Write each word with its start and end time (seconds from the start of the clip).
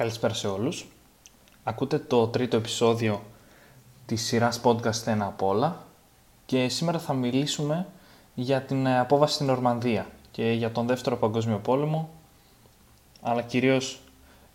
Καλησπέρα 0.00 0.34
σε 0.34 0.48
όλους. 0.48 0.86
Ακούτε 1.64 1.98
το 1.98 2.26
τρίτο 2.28 2.56
επεισόδιο 2.56 3.22
της 4.06 4.22
σειράς 4.22 4.60
podcast 4.64 5.06
«Ένα 5.06 5.26
απ' 5.26 5.42
όλα» 5.42 5.86
και 6.46 6.68
σήμερα 6.68 6.98
θα 6.98 7.12
μιλήσουμε 7.12 7.86
για 8.34 8.62
την 8.62 8.86
ε, 8.86 8.98
απόβαση 8.98 9.34
στην 9.34 9.50
Ορμανδία 9.50 10.06
και 10.30 10.50
για 10.50 10.72
τον 10.72 10.86
Δεύτερο 10.86 11.16
Παγκόσμιο 11.16 11.58
Πόλεμο 11.58 12.10
αλλά 13.22 13.42
κυρίως 13.42 14.00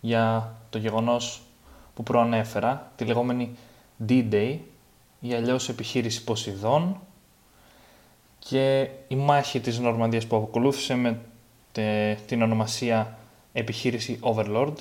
για 0.00 0.54
το 0.70 0.78
γεγονός 0.78 1.42
που 1.94 2.02
προανέφερα, 2.02 2.92
τη 2.96 3.04
λεγόμενη 3.04 3.56
D-Day 4.08 4.58
ή 5.20 5.34
αλλιώς 5.34 5.68
επιχείρηση 5.68 6.24
Ποσειδών 6.24 7.00
και 8.38 8.88
η 9.08 9.16
μάχη 9.16 9.60
της 9.60 9.78
Νορμανδίας 9.78 10.26
που 10.26 10.36
ακολούθησε 10.36 10.94
με 10.94 11.20
την 12.26 12.42
ονομασία 12.42 13.18
επιχείρηση 13.52 14.18
Overlord. 14.22 14.74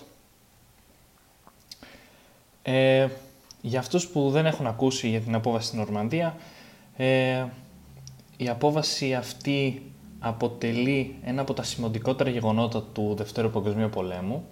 Ε, 2.67 3.07
για 3.61 3.79
αυτούς 3.79 4.07
που 4.07 4.29
δεν 4.29 4.45
έχουν 4.45 4.67
ακούσει 4.67 5.09
για 5.09 5.19
την 5.19 5.35
απόβαση 5.35 5.67
στην 5.67 5.79
Νορμανδία, 5.79 6.35
ε, 6.97 7.45
η 8.37 8.49
απόβαση 8.49 9.13
αυτή 9.13 9.91
αποτελεί 10.19 11.15
ένα 11.23 11.41
από 11.41 11.53
τα 11.53 11.63
σημαντικότερα 11.63 12.29
γεγονότα 12.29 12.83
του 12.83 13.13
Δευτέρου 13.17 13.49
Παγκοσμίου 13.49 13.89
Πολέμου, 13.89 14.45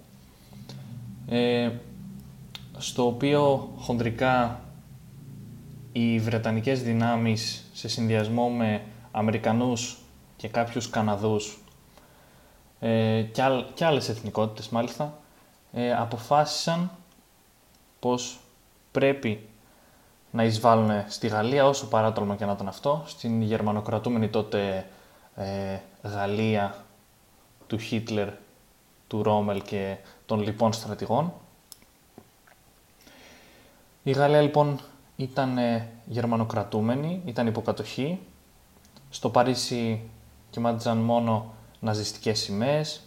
ε, 1.28 1.70
στο 2.78 3.06
οποίο 3.06 3.72
χοντρικά 3.76 4.60
οι 5.92 6.18
Βρετανικές 6.18 6.82
δυνάμεις 6.82 7.70
σε 7.72 7.88
συνδυασμό 7.88 8.48
με 8.48 8.82
Αμερικανούς 9.10 9.98
και 10.36 10.48
κάποιους 10.48 10.90
Καναδούς 10.90 11.58
ε, 12.80 13.22
και, 13.22 13.42
άλλ, 13.42 13.64
και 13.74 13.84
άλλες 13.84 14.08
εθνικότητες 14.08 14.68
μάλιστα 14.68 15.18
ε, 15.72 15.94
αποφάσισαν 15.94 16.90
πως 18.04 18.40
πρέπει 18.92 19.48
να 20.30 20.44
εισβάλλουν 20.44 20.90
στη 21.08 21.26
Γαλλία 21.26 21.66
όσο 21.66 21.88
παράτολμα 21.88 22.36
και 22.36 22.44
να 22.44 22.52
ήταν 22.52 22.68
αυτό, 22.68 23.04
στην 23.06 23.42
γερμανοκρατούμενη 23.42 24.28
τότε 24.28 24.86
ε, 25.34 25.78
Γαλλία 26.02 26.84
του 27.66 27.78
Χίτλερ, 27.78 28.28
του 29.06 29.22
Ρόμελ 29.22 29.62
και 29.62 29.96
των 30.26 30.42
λοιπών 30.42 30.72
στρατηγών. 30.72 31.32
Η 34.02 34.10
Γαλλία 34.10 34.40
λοιπόν 34.40 34.80
ήταν 35.16 35.58
ε, 35.58 35.88
γερμανοκρατούμενη, 36.06 37.22
ήταν 37.24 37.46
υποκατοχή. 37.46 38.18
Στο 39.10 39.30
Παρίσι 39.30 40.00
κοιμάτιζαν 40.50 40.98
μόνο 40.98 41.54
ναζιστικές 41.80 42.38
σημαίες. 42.38 43.02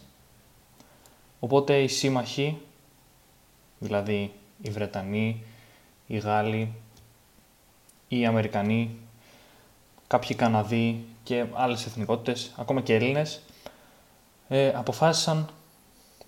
Οπότε 1.40 1.82
οι 1.82 1.88
σύμμαχοι, 1.88 2.60
δηλαδή 3.78 4.32
οι 4.62 4.70
Βρετανοί, 4.70 5.42
οι 6.06 6.18
Γάλλοι, 6.18 6.72
οι 8.08 8.26
Αμερικανοί, 8.26 8.96
κάποιοι 10.06 10.36
Καναδοί 10.36 11.04
και 11.22 11.46
άλλες 11.52 11.86
εθνικότητες, 11.86 12.52
ακόμα 12.56 12.80
και 12.80 12.94
Έλληνες, 12.94 13.42
ε, 14.48 14.68
αποφάσισαν 14.68 15.48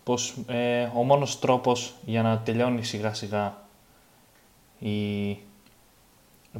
πως 0.04 0.36
ε, 0.46 0.90
ο 0.94 1.02
μόνος 1.02 1.38
τρόπος 1.38 1.94
για 2.04 2.22
να 2.22 2.38
τελειώνει 2.38 2.84
σιγά 2.84 3.14
σιγά 3.14 3.62
η, 4.78 5.38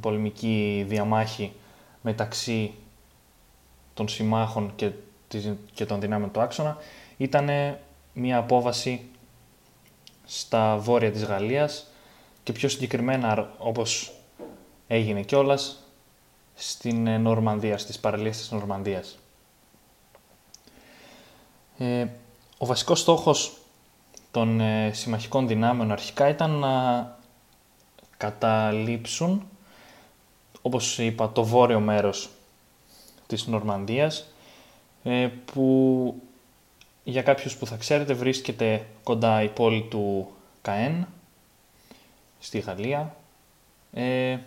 πολεμική 0.00 0.84
διαμάχη 0.88 1.52
μεταξύ 2.02 2.74
των 3.94 4.08
συμμάχων 4.08 4.72
και, 4.76 4.90
και 5.72 5.86
των 5.86 6.00
δυνάμεων 6.00 6.30
του 6.30 6.40
άξονα 6.40 6.76
ήταν 7.16 7.48
μια 8.12 8.38
απόβαση 8.38 9.09
στα 10.32 10.76
βόρεια 10.76 11.12
της 11.12 11.24
Γαλλίας 11.24 11.86
και 12.42 12.52
πιο 12.52 12.68
συγκεκριμένα 12.68 13.54
όπως 13.58 14.12
έγινε 14.86 15.22
κιόλας 15.22 15.78
στην 16.54 17.06
ε, 17.06 17.18
Νορμανδία, 17.18 17.78
στις 17.78 17.98
παραλίες 17.98 18.36
της 18.36 18.50
Νορμανδίας. 18.50 19.18
Ε, 21.78 22.06
ο 22.58 22.66
βασικός 22.66 23.00
στόχος 23.00 23.56
των 24.30 24.60
ε, 24.60 24.90
συμμαχικών 24.92 25.48
δυνάμεων 25.48 25.92
αρχικά 25.92 26.28
ήταν 26.28 26.50
να 26.50 27.18
καταλήψουν, 28.16 29.48
όπως 30.62 30.98
είπα, 30.98 31.32
το 31.32 31.44
βόρειο 31.44 31.80
μέρος 31.80 32.30
της 33.26 33.46
Νορμανδίας, 33.46 34.26
ε, 35.02 35.28
που 35.52 36.14
για 37.10 37.22
κάποιους 37.22 37.56
που 37.56 37.66
θα 37.66 37.76
ξέρετε 37.76 38.12
βρίσκεται 38.12 38.86
κοντά 39.02 39.42
η 39.42 39.48
πόλη 39.48 39.82
του 39.82 40.28
Καέν, 40.62 41.06
στη 42.38 42.58
Γαλλία, 42.58 43.14
ε, 43.92 44.38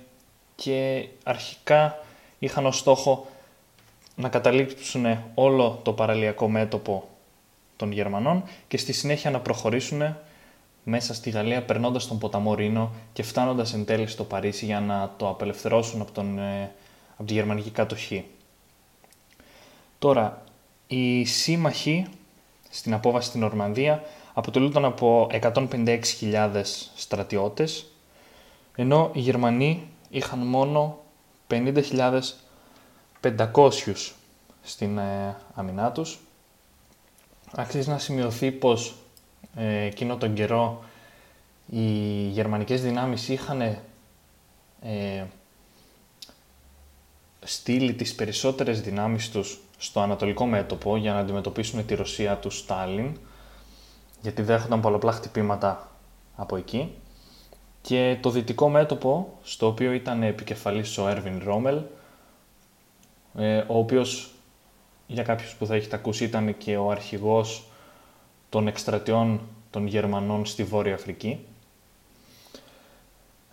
και 0.56 1.08
αρχικά 1.24 2.00
είχαν 2.40 2.66
ως 2.66 2.78
στόχο 2.78 3.28
να 4.16 4.30
καταλήξουν 4.30 5.06
όλο 5.34 5.80
το 5.84 5.94
παραλιακό 5.94 6.50
μέτωπο 6.50 7.10
των 7.76 7.92
Γερμανών 7.92 8.44
και 8.68 8.78
στη 8.78 8.94
συνέχεια 8.94 9.32
να 9.32 9.40
προχωρήσουν 9.40 10.16
μέσα 10.84 11.14
στη 11.14 11.30
Γαλλία 11.30 11.64
περνώντας 11.64 12.08
τον 12.08 12.18
ποταμό 12.18 12.54
Ρήνο 12.56 12.92
και 13.14 13.24
φτάνοντας 13.24 13.74
εν 13.74 13.86
τέλει 13.86 14.08
στο 14.08 14.24
Παρίσι 14.24 14.66
για 14.66 14.80
να 14.80 15.14
το 15.18 15.30
απελευθερώσουν 15.30 16.02
από, 16.02 16.12
τον, 16.12 16.40
ε, 16.40 16.72
από 17.18 17.28
τη 17.28 17.34
γερμανική 17.34 17.70
κατοχή. 17.70 18.26
Τώρα, 20.00 20.44
οι 20.88 21.26
σύμμαχοι 21.26 22.08
στην 22.74 22.94
απόβαση 22.94 23.28
στην 23.28 23.44
Ορμανδία 23.44 24.04
αποτελούνταν 24.34 24.86
από 24.86 25.28
156.000 25.32 26.62
στρατιώτες, 26.96 27.86
ενώ 28.76 29.12
οι 29.14 29.20
Γερμανοί 29.20 29.88
είχαν 30.10 30.40
μόνο 30.40 31.00
50.500 31.50 33.72
στην 34.64 34.98
ε, 34.98 35.38
αμυνά 35.54 35.92
τους. 35.92 36.20
Αξίζει 37.52 37.90
να 37.90 37.98
σημειωθεί 37.98 38.52
πως 38.52 38.96
ε, 39.56 39.86
εκείνο 39.86 40.18
τον 40.18 40.34
καιρό 40.34 40.84
οι 41.70 41.88
γερμανικές 42.28 42.82
δυνάμεις 42.82 43.30
είχαν 43.30 43.62
ε, 43.62 43.82
στείλει 47.44 47.94
τις 47.94 48.16
περισσότερες 48.16 48.82
δυνάμεις 48.82 49.30
τους 49.30 49.63
στο 49.84 50.00
ανατολικό 50.00 50.46
μέτωπο 50.46 50.98
για 50.98 51.14
να 51.14 51.20
αντιμετωπίσουν 51.20 51.86
τη 51.86 51.96
Ρωσία 51.96 52.38
του 52.38 52.50
Στάλιν, 52.50 53.18
γιατί 54.22 54.42
δέχονταν 54.42 54.82
πολλαπλά 54.82 55.12
χτυπήματα 55.12 55.90
από 56.36 56.56
εκεί. 56.56 56.94
Και 57.82 58.18
το 58.22 58.30
δυτικό 58.30 58.70
μέτωπο, 58.70 59.34
στο 59.44 59.68
οποίο 59.68 59.92
ήταν 59.92 60.24
επικεφαλής 60.24 60.98
ο 60.98 61.08
Έρβιν 61.08 61.42
Ρόμελ, 61.46 61.82
ε, 63.38 63.58
ο 63.58 63.78
οποίος 63.78 64.32
για 65.08 65.24
κάποιους 65.24 65.54
που 65.54 65.66
θα 65.66 65.76
έχετε 65.76 65.96
ακούσει 65.96 66.24
ήταν 66.24 66.58
και 66.58 66.78
ο 66.78 66.92
αρχηγός 66.92 67.64
των 68.50 68.68
εκστρατιών 68.68 69.42
των 69.70 69.88
Γερμανών 69.88 70.46
στη 70.46 70.64
Βόρεια 70.64 70.94
Αφρική. 70.94 71.46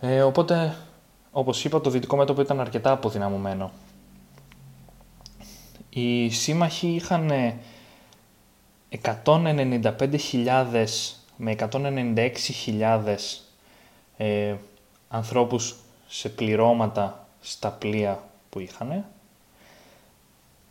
Ε, 0.01 0.23
οπότε, 0.23 0.77
όπως 1.33 1.65
είπα, 1.65 1.81
το 1.81 1.91
δυτικό 1.91 2.17
μέτωπο 2.17 2.41
ήταν 2.41 2.61
αρκετά 2.61 2.93
αποδυναμωμένο. 2.93 3.71
Οι 5.91 6.31
σύμμαχοι 6.31 6.89
είχαν 6.89 7.31
195.000 9.25 10.87
με 11.37 11.57
196.000 11.59 13.17
ε, 14.17 14.55
ανθρώπους 15.09 15.77
σε 16.09 16.29
πληρώματα 16.29 17.27
στα 17.41 17.71
πλοία 17.71 18.29
που 18.51 18.61
είχαν. 18.61 19.05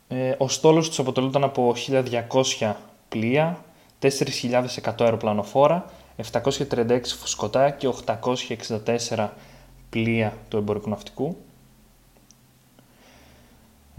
Ε, 0.08 0.34
ο 0.38 0.48
στόλος 0.48 0.88
τους 0.88 0.98
αποτελούνταν 0.98 1.44
από 1.44 1.74
1.200 1.88 2.74
πλοία, 3.08 3.64
4.100 4.00 4.94
αεροπλανοφόρα, 4.98 5.84
736 6.32 7.00
φουσκωτά 7.18 7.70
και 7.70 7.88
864 8.06 9.28
πλοία 9.90 10.36
του 10.48 10.56
εμπορικού 10.56 10.88
ναυτικού. 10.88 11.36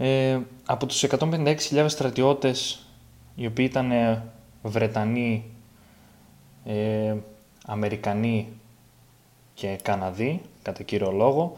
Ε, 0.04 0.40
από 0.66 0.86
τους 0.86 1.04
156.000 1.04 1.84
στρατιώτες, 1.88 2.86
οι 3.34 3.46
οποίοι 3.46 3.66
ήταν 3.70 3.90
ε, 3.90 4.22
Βρετανοί, 4.62 5.44
ε, 6.64 7.14
Αμερικανοί 7.66 8.48
και 9.54 9.78
Καναδοί, 9.82 10.40
κατά 10.62 10.82
κύριο 10.82 11.10
λόγο, 11.10 11.56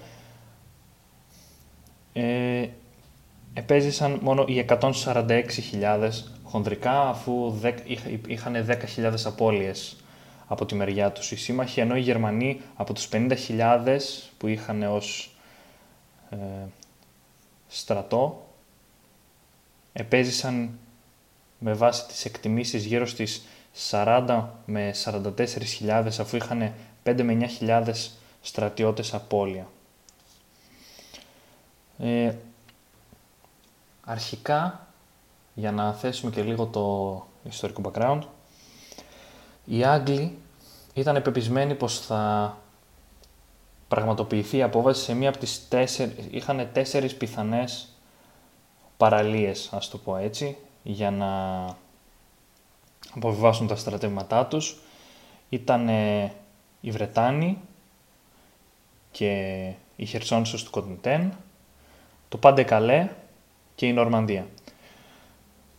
ε, 2.12 2.66
επέζησαν 3.54 4.18
μόνο 4.22 4.44
οι 4.48 4.58
146.000 4.58 6.10
χονδρικά, 6.44 7.08
αφού 7.08 7.54
είχαν 8.26 8.66
10.000 8.96 9.14
απώλειες 9.24 9.96
από 10.46 10.66
τη 10.66 10.74
μεριά 10.74 11.12
τους 11.12 11.30
οι 11.32 11.36
σύμμαχοι, 11.36 11.80
ενώ 11.80 11.96
οι 11.96 12.00
Γερμανοί 12.00 12.60
από 12.76 12.92
τους 12.92 13.08
50.000 13.12 13.98
που 14.38 14.46
είχαν 14.46 14.82
ως 14.82 15.36
ε, 16.30 16.36
στρατό, 17.68 18.46
επέζησαν 19.92 20.78
με 21.58 21.72
βάση 21.72 22.06
τις 22.06 22.24
εκτιμήσεις 22.24 22.84
γύρω 22.84 23.06
στις 23.06 23.42
40 23.90 24.44
με 24.66 24.94
44.000 25.04 26.06
αφού 26.20 26.36
είχαν 26.36 26.72
5 27.04 27.22
με 27.22 27.50
9.000 27.60 27.94
στρατιώτες 28.42 29.14
απώλεια. 29.14 29.66
Ε, 31.98 32.34
αρχικά, 34.04 34.86
για 35.54 35.72
να 35.72 35.92
θέσουμε 35.92 36.30
και 36.30 36.42
λίγο 36.42 36.66
το 36.66 37.26
ιστορικό 37.42 37.82
background, 37.84 38.20
οι 39.64 39.84
Άγγλοι 39.84 40.38
ήταν 40.94 41.22
πεπισμένοι 41.22 41.74
πως 41.74 42.00
θα 42.00 42.56
πραγματοποιηθεί 43.94 44.56
η 44.56 44.62
απόβαση 44.62 45.02
σε 45.02 45.14
μία 45.14 45.28
από 45.28 45.38
τις 45.38 45.68
τέσσερις, 45.68 46.14
είχαν 46.30 46.68
τέσσερις 46.72 47.14
πιθανές 47.14 47.88
παραλίες, 48.96 49.68
ας 49.72 49.88
το 49.88 49.98
πω 49.98 50.16
έτσι, 50.16 50.56
για 50.82 51.10
να 51.10 51.64
αποβιβάσουν 53.14 53.66
τα 53.66 53.76
στρατεύματά 53.76 54.46
τους. 54.46 54.80
Ήταν 55.48 55.88
οι 56.80 56.90
Βρετάνοι 56.90 57.58
και 59.10 59.72
η 59.96 60.04
Χερσόνησος 60.04 60.64
του 60.64 60.70
Κοντεντέν, 60.70 61.32
το 62.28 62.36
Πάντε 62.36 62.62
Καλέ 62.62 63.08
και 63.74 63.86
η 63.86 63.92
Νορμανδία. 63.92 64.46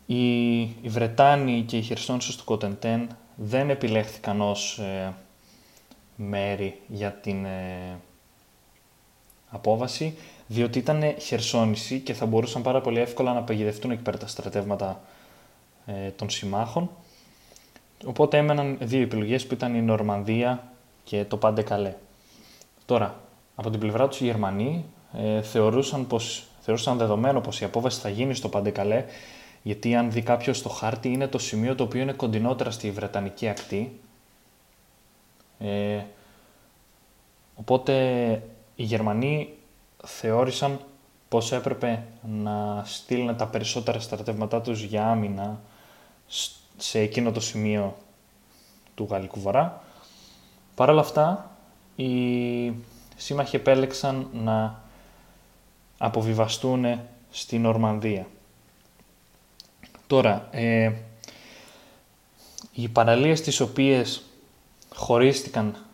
Οι, 0.06 0.60
οι 0.62 0.88
Βρετάνοι 0.90 1.64
και 1.68 1.78
οι 1.78 1.82
Χερσόνησος 1.82 2.36
του 2.36 2.44
Κοντεντέν 2.44 3.10
δεν 3.36 3.70
επιλέχθηκαν 3.70 4.42
ως 4.42 4.78
ε, 4.78 5.14
μέρη 6.16 6.80
για 6.88 7.12
την 7.12 7.46
ε, 7.46 8.00
απόβαση, 9.56 10.18
διότι 10.48 10.80
ήταν 10.80 11.16
χερσόνηση 11.20 12.00
και 12.00 12.14
θα 12.14 12.26
μπορούσαν 12.26 12.62
πάρα 12.62 12.82
πολύ 12.82 13.00
εύκολα 13.00 13.34
να 13.34 13.42
παγιδευτούν 13.42 13.92
εκεί 13.92 14.02
πέρα 14.02 14.18
τα 14.18 14.28
στρατεύματα 14.28 15.02
ε, 15.86 16.10
των 16.10 16.30
συμμάχων. 16.30 16.90
Οπότε 18.06 18.38
έμεναν 18.38 18.78
δύο 18.82 19.02
επιλογές 19.02 19.46
που 19.46 19.54
ήταν 19.54 19.76
η 19.76 19.82
Νορμανδία 19.82 20.72
και 21.04 21.26
το 21.26 21.38
Πάντε 21.38 21.62
Καλέ. 21.62 21.94
Τώρα, 22.86 23.20
από 23.56 23.70
την 23.70 23.80
πλευρά 23.80 24.08
τους 24.08 24.22
οι 24.22 24.26
Γερμανοί 24.26 24.86
ε, 25.18 25.42
θεωρούσαν, 25.42 26.08
πως, 26.08 26.48
θεωρούσαν 26.60 26.98
δεδομένο 26.98 27.42
πως 27.42 27.62
η 27.62 27.66
απόβαση 27.66 28.00
θα 28.00 28.10
γίνει 28.10 28.34
στο 28.34 28.50
Πάντε 28.50 28.70
Καλέ, 28.70 29.06
γιατί 29.62 29.96
αν 29.96 30.12
δει 30.12 30.22
κάποιος 30.22 30.62
το 30.62 30.70
χάρτη 30.70 31.10
είναι 31.10 31.28
το 31.28 31.38
σημείο 31.38 31.76
το 31.76 31.84
οποίο 31.84 32.02
είναι 32.02 32.14
κοντινότερα 32.14 32.72
στη 32.72 32.92
Βρετανική 32.92 33.48
ακτή. 33.48 34.00
Ε, 35.60 36.00
οπότε 37.56 37.94
οι 38.76 38.84
Γερμανοί 38.84 39.54
θεώρησαν 40.06 40.80
πως 41.30 41.52
έπρεπε 41.52 42.04
να 42.22 42.84
στείλουν 42.86 43.38
τα 43.38 43.48
περισσότερα 43.48 44.00
στρατεύματά 44.00 44.62
τους 44.62 44.82
για 44.82 45.08
άμυνα 45.08 45.62
σε 46.78 47.00
εκείνο 47.00 47.32
το 47.32 47.40
σημείο 47.40 47.98
του 48.96 49.08
Γαλλικού 49.10 49.40
Βορρά. 49.40 49.84
Παρ' 50.76 50.90
όλα 50.90 51.02
αυτά, 51.02 51.52
οι 51.96 52.74
σύμμαχοι 53.16 53.56
επέλεξαν 53.56 54.28
να 54.34 54.84
αποβιβαστούν 55.98 57.00
στην 57.32 57.62
Νορμανδία. 57.62 58.28
Τώρα, 60.08 60.48
ε, 60.52 60.94
οι 62.72 62.88
παραλίες 62.88 63.42
τις 63.42 63.60
οποίες 63.60 64.24
χωρίστηκαν 64.96 65.85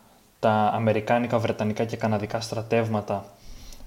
τα 0.42 0.70
Αμερικάνικα, 0.74 1.38
Βρετανικά 1.38 1.84
και 1.84 1.96
Καναδικά 1.96 2.40
στρατεύματα 2.40 3.24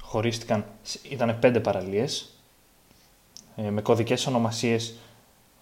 χωρίστηκαν, 0.01 0.65
ήταν 1.09 1.39
πέντε 1.39 1.59
παραλίες, 1.59 2.29
ε, 3.55 3.69
με 3.69 3.81
κωδικές 3.81 4.27
ονομασίες 4.27 4.95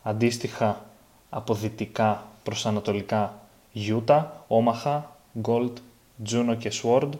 αντίστοιχα 0.04 0.86
από 1.30 1.54
δυτικά 1.54 2.26
προς 2.44 2.66
ανατολικά 2.66 3.40
Γιούτα, 3.72 4.44
Όμαχα, 4.48 5.16
Γκολτ, 5.40 5.78
Τζούνο 6.24 6.56
και 6.56 6.70
Σουόρντ. 6.70 7.14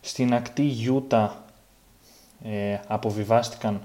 Στην 0.00 0.34
ακτή 0.34 0.62
Γιούτα 0.62 1.44
ε, 2.44 2.78
αποβιβάστηκαν 2.86 3.80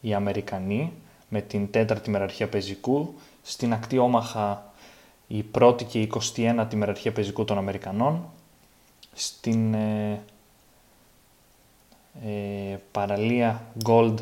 οι 0.00 0.14
Αμερικανοί 0.14 0.92
με 1.28 1.40
την 1.40 1.70
τέταρτη 1.70 2.10
μεραρχία 2.10 2.48
πεζικού. 2.48 3.14
Στην 3.42 3.72
ακτή 3.72 3.98
Όμαχα 3.98 4.69
η 5.32 5.42
πρώτη 5.42 5.84
και 5.84 6.00
η 6.00 6.10
21η 6.36 6.74
μεραρχία 6.74 7.12
πεζικού 7.12 7.44
των 7.44 7.58
Αμερικανών. 7.58 8.24
Στην 9.12 9.74
ε, 9.74 10.22
ε, 12.24 12.76
παραλία 12.92 13.64
Gold 13.84 14.14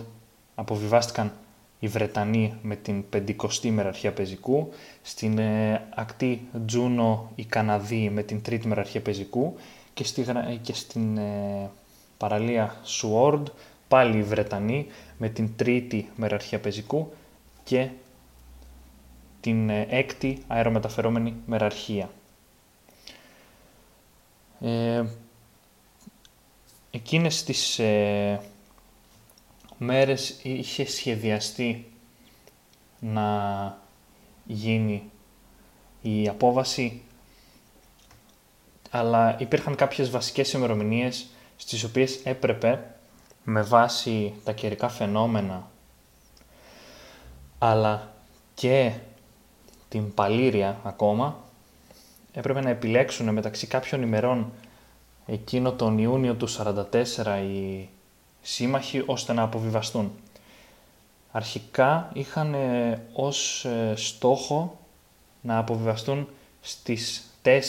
αποβιβάστηκαν 0.54 1.32
οι 1.78 1.88
Βρετανοί 1.88 2.54
με 2.62 2.76
την 2.76 3.04
50η 3.12 3.70
μεραρχία 3.70 4.12
πεζικού, 4.12 4.68
στην 5.02 5.38
ε, 5.38 5.86
ακτή 5.94 6.42
Τζούνο 6.66 7.30
οι 7.34 7.44
Καναδοί 7.44 8.10
με 8.10 8.22
την 8.22 8.42
τρίτη 8.42 8.66
μεραρχία 8.66 9.00
πεζικού 9.00 9.56
και, 9.94 10.04
στη, 10.04 10.26
και 10.62 10.74
στην 10.74 11.18
ε, 11.18 11.70
παραλία 12.16 12.76
Σουόρντ 12.82 13.48
πάλι 13.88 14.18
οι 14.18 14.22
Βρετανοί 14.22 14.86
με 15.18 15.28
την 15.28 15.50
τρίτη 15.56 16.08
μεραρχία 16.16 16.58
πεζικού 16.58 17.12
και 17.64 17.88
την 19.40 19.70
ε, 19.70 19.86
έκτη 19.90 20.44
αερομεταφερόμενη 20.46 21.34
μεραρχία. 21.46 22.10
Ε, 24.60 25.04
εκείνες 26.90 27.44
τις 27.44 27.78
ε, 27.78 28.40
μέρες 29.78 30.40
είχε 30.42 30.86
σχεδιαστεί 30.86 31.92
να 33.00 33.78
γίνει 34.44 35.10
η 36.02 36.28
απόβαση 36.28 37.02
αλλά 38.90 39.36
υπήρχαν 39.40 39.74
κάποιες 39.74 40.10
βασικές 40.10 40.52
ημερομηνίες 40.52 41.26
στις 41.56 41.84
οποίες 41.84 42.20
έπρεπε 42.24 42.94
με 43.44 43.62
βάση 43.62 44.34
τα 44.44 44.52
καιρικά 44.52 44.88
φαινόμενα 44.88 45.70
αλλά 47.58 48.12
και 48.54 48.92
την 49.88 50.14
παλήρια 50.14 50.80
ακόμα 50.84 51.36
έπρεπε 52.32 52.60
να 52.60 52.70
επιλέξουν 52.70 53.28
μεταξύ 53.28 53.66
κάποιων 53.66 54.02
ημερών 54.02 54.52
εκείνο 55.26 55.72
τον 55.72 55.98
Ιούνιο 55.98 56.34
του 56.34 56.48
44 56.48 56.84
οι 57.50 57.88
σύμμαχοι 58.42 59.02
ώστε 59.06 59.32
να 59.32 59.42
αποβιβαστούν. 59.42 60.12
Αρχικά 61.30 62.10
είχαν 62.12 62.54
ε, 62.54 63.02
ως 63.12 63.64
ε, 63.64 63.92
στόχο 63.96 64.78
να 65.40 65.58
αποβιβαστούν 65.58 66.28
στις 66.60 67.22
4 67.42 67.60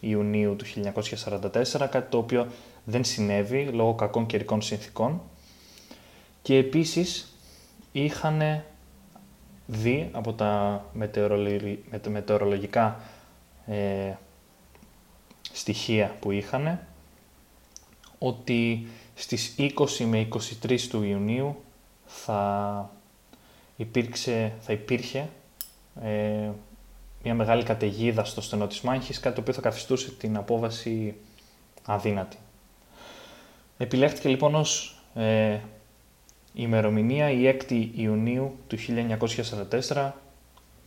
Ιουνίου 0.00 0.56
του 0.56 0.64
1944, 0.64 1.86
κάτι 1.90 2.10
το 2.10 2.18
οποίο 2.18 2.46
δεν 2.84 3.04
συνέβη 3.04 3.64
λόγω 3.64 3.94
κακών 3.94 4.26
καιρικών 4.26 4.62
συνθήκων 4.62 5.20
και 6.42 6.56
επίσης 6.56 7.36
είχαν 7.92 8.64
δει 9.72 10.08
από 10.12 10.32
τα 10.32 10.84
μετεωρολογικά 12.10 13.00
ε, 13.66 14.12
στοιχεία 15.52 16.16
που 16.20 16.30
είχαν 16.30 16.80
ότι 18.18 18.86
στις 19.14 19.54
20 19.58 19.72
με 20.04 20.28
23 20.62 20.80
του 20.80 21.02
Ιουνίου 21.02 21.62
θα, 22.06 22.90
υπήρξε, 23.76 24.52
θα 24.60 24.72
υπήρχε 24.72 25.28
ε, 26.02 26.50
μια 27.22 27.34
μεγάλη 27.34 27.62
καταιγίδα 27.62 28.24
στο 28.24 28.40
στενό 28.40 28.66
της 28.66 28.80
Μάχης, 28.80 29.20
κάτι 29.20 29.34
το 29.34 29.40
οποίο 29.40 29.54
θα 29.54 29.60
καθιστούσε 29.60 30.10
την 30.10 30.36
απόβαση 30.36 31.14
αδύνατη. 31.84 32.36
Επιλέχθηκε 33.78 34.28
λοιπόν 34.28 34.54
ως 34.54 34.96
ε, 35.14 35.58
ημερομηνία 36.54 37.30
η 37.30 37.56
6η 37.58 37.88
Ιουνίου 37.94 38.58
του 38.66 38.76
1944, 39.88 40.10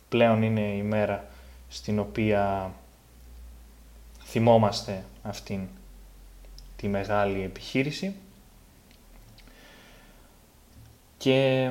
πλέον 0.08 0.42
είναι 0.42 0.60
η 0.60 0.82
μέρα 0.82 1.24
στην 1.68 1.98
οποία 1.98 2.72
θυμόμαστε 4.24 5.04
αυτήν 5.22 5.60
τη 6.76 6.88
μεγάλη 6.88 7.42
επιχείρηση. 7.42 8.14
Και 11.18 11.70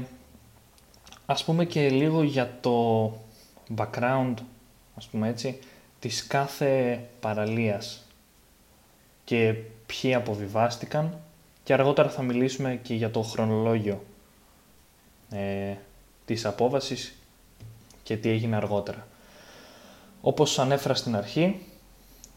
ας 1.26 1.44
πούμε 1.44 1.66
και 1.66 1.90
λίγο 1.90 2.24
για 2.24 2.58
το 2.62 3.08
background, 3.76 4.34
ας 4.96 5.08
πούμε 5.08 5.28
έτσι, 5.30 5.60
της 6.00 6.28
κάθε 6.28 7.04
παραλίας 7.20 8.06
και 9.24 9.56
ποιοι 9.86 10.14
αποβιβάστηκαν 10.14 11.20
και 11.66 11.74
αργότερα 11.74 12.10
θα 12.10 12.22
μιλήσουμε 12.22 12.80
και 12.84 12.94
για 12.94 13.12
το 13.12 13.22
χρονολόγιο 13.22 14.04
ε, 15.30 15.74
της 16.26 16.46
απόβασης 16.46 17.16
και 18.04 18.18
τι 18.18 18.30
έγινε 18.30 18.56
αργότερα. 18.56 19.08
Όπως 20.22 20.60
ανέφερα 20.60 20.94
στην 20.94 21.16
αρχή, 21.16 21.60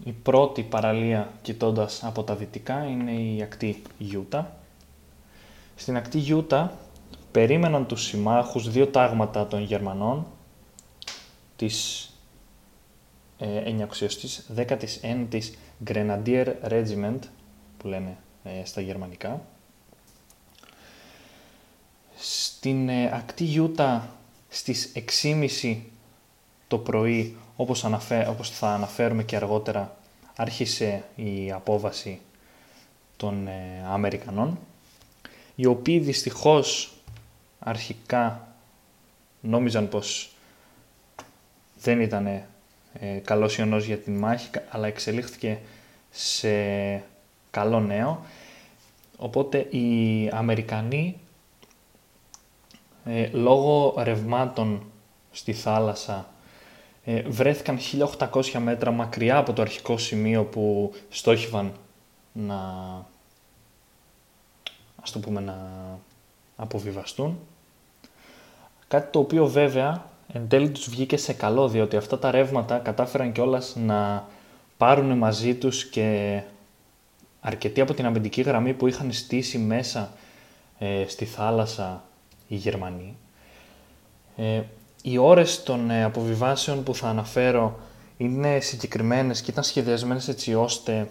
η 0.04 0.12
πρώτη 0.12 0.62
παραλία 0.62 1.32
κοιτώντας 1.42 2.04
από 2.04 2.22
τα 2.22 2.34
δυτικά 2.34 2.84
είναι 2.84 3.12
η 3.12 3.42
ακτή 3.42 3.82
Γιούτα. 3.98 4.56
Στην 5.76 5.96
ακτή 5.96 6.18
Γιούτα 6.18 6.78
περίμεναν 7.32 7.86
τους 7.86 8.02
συμμάχους 8.02 8.70
δύο 8.70 8.86
τάγματα 8.86 9.46
των 9.46 9.62
Γερμανών, 9.62 10.26
τις 11.56 12.10
919ης 13.40 15.52
Grenadier 15.86 16.46
Regiment, 16.68 17.18
που 17.78 17.88
λένε 17.88 18.16
στα 18.64 18.80
γερμανικά. 18.80 19.42
Στην 22.16 22.90
ακτή 22.90 23.44
Γιούτα 23.44 24.16
στις 24.48 24.92
6.30 25.22 25.76
το 26.68 26.78
πρωί, 26.78 27.36
όπως, 27.56 27.84
όπως 28.28 28.50
θα 28.50 28.68
αναφέρουμε 28.68 29.22
και 29.22 29.36
αργότερα, 29.36 29.96
άρχισε 30.36 31.04
η 31.16 31.52
απόβαση 31.52 32.20
των 33.16 33.46
ε, 33.46 33.84
Αμερικανών, 33.88 34.58
οι 35.54 35.66
οποίοι 35.66 35.98
δυστυχώς 35.98 36.92
αρχικά 37.58 38.48
νόμιζαν 39.40 39.88
πως 39.88 40.32
δεν 41.80 42.00
ήταν 42.00 42.26
ε, 42.26 42.44
καλός 43.24 43.58
ιονός 43.58 43.84
για 43.84 43.98
την 43.98 44.18
μάχη, 44.18 44.50
αλλά 44.70 44.86
εξελίχθηκε 44.86 45.58
σε 46.10 46.48
καλό 47.58 47.80
νέο. 47.80 48.20
Οπότε 49.16 49.58
οι 49.58 50.28
Αμερικανοί 50.32 51.20
ε, 53.04 53.28
λόγω 53.32 53.94
ρευμάτων 53.98 54.82
στη 55.30 55.52
θάλασσα 55.52 56.26
ε, 57.04 57.22
βρέθηκαν 57.22 57.78
1800 58.18 58.58
μέτρα 58.58 58.90
μακριά 58.90 59.36
από 59.36 59.52
το 59.52 59.62
αρχικό 59.62 59.98
σημείο 59.98 60.44
που 60.44 60.92
στόχιβαν 61.08 61.72
να, 62.32 62.60
ας 65.02 65.12
το 65.12 65.18
πούμε, 65.18 65.40
να 65.40 65.56
αποβιβαστούν. 66.56 67.38
Κάτι 68.88 69.10
το 69.10 69.18
οποίο 69.18 69.46
βέβαια 69.46 70.06
εν 70.32 70.48
τέλει 70.48 70.70
τους 70.70 70.88
βγήκε 70.88 71.16
σε 71.16 71.32
καλό, 71.32 71.68
διότι 71.68 71.96
αυτά 71.96 72.18
τα 72.18 72.30
ρεύματα 72.30 72.78
κατάφεραν 72.78 73.32
κιόλας 73.32 73.76
να 73.76 74.26
πάρουν 74.76 75.18
μαζί 75.18 75.54
τους 75.54 75.84
και 75.84 76.40
αρκετοί 77.40 77.80
από 77.80 77.94
την 77.94 78.06
αμυντική 78.06 78.40
γραμμή 78.40 78.74
που 78.74 78.86
είχαν 78.86 79.12
στήσει 79.12 79.58
μέσα 79.58 80.12
ε, 80.78 81.04
στη 81.06 81.24
θάλασσα 81.24 82.04
οι 82.48 82.54
Γερμανοί. 82.54 83.16
Ε, 84.36 84.62
οι 85.02 85.18
ώρες 85.18 85.62
των 85.62 85.90
ε, 85.90 86.02
αποβιβάσεων 86.02 86.82
που 86.82 86.94
θα 86.94 87.08
αναφέρω 87.08 87.78
είναι 88.16 88.60
συγκεκριμένες 88.60 89.40
και 89.40 89.50
ήταν 89.50 89.64
σχεδιασμένες 89.64 90.28
έτσι 90.28 90.54
ώστε 90.54 91.08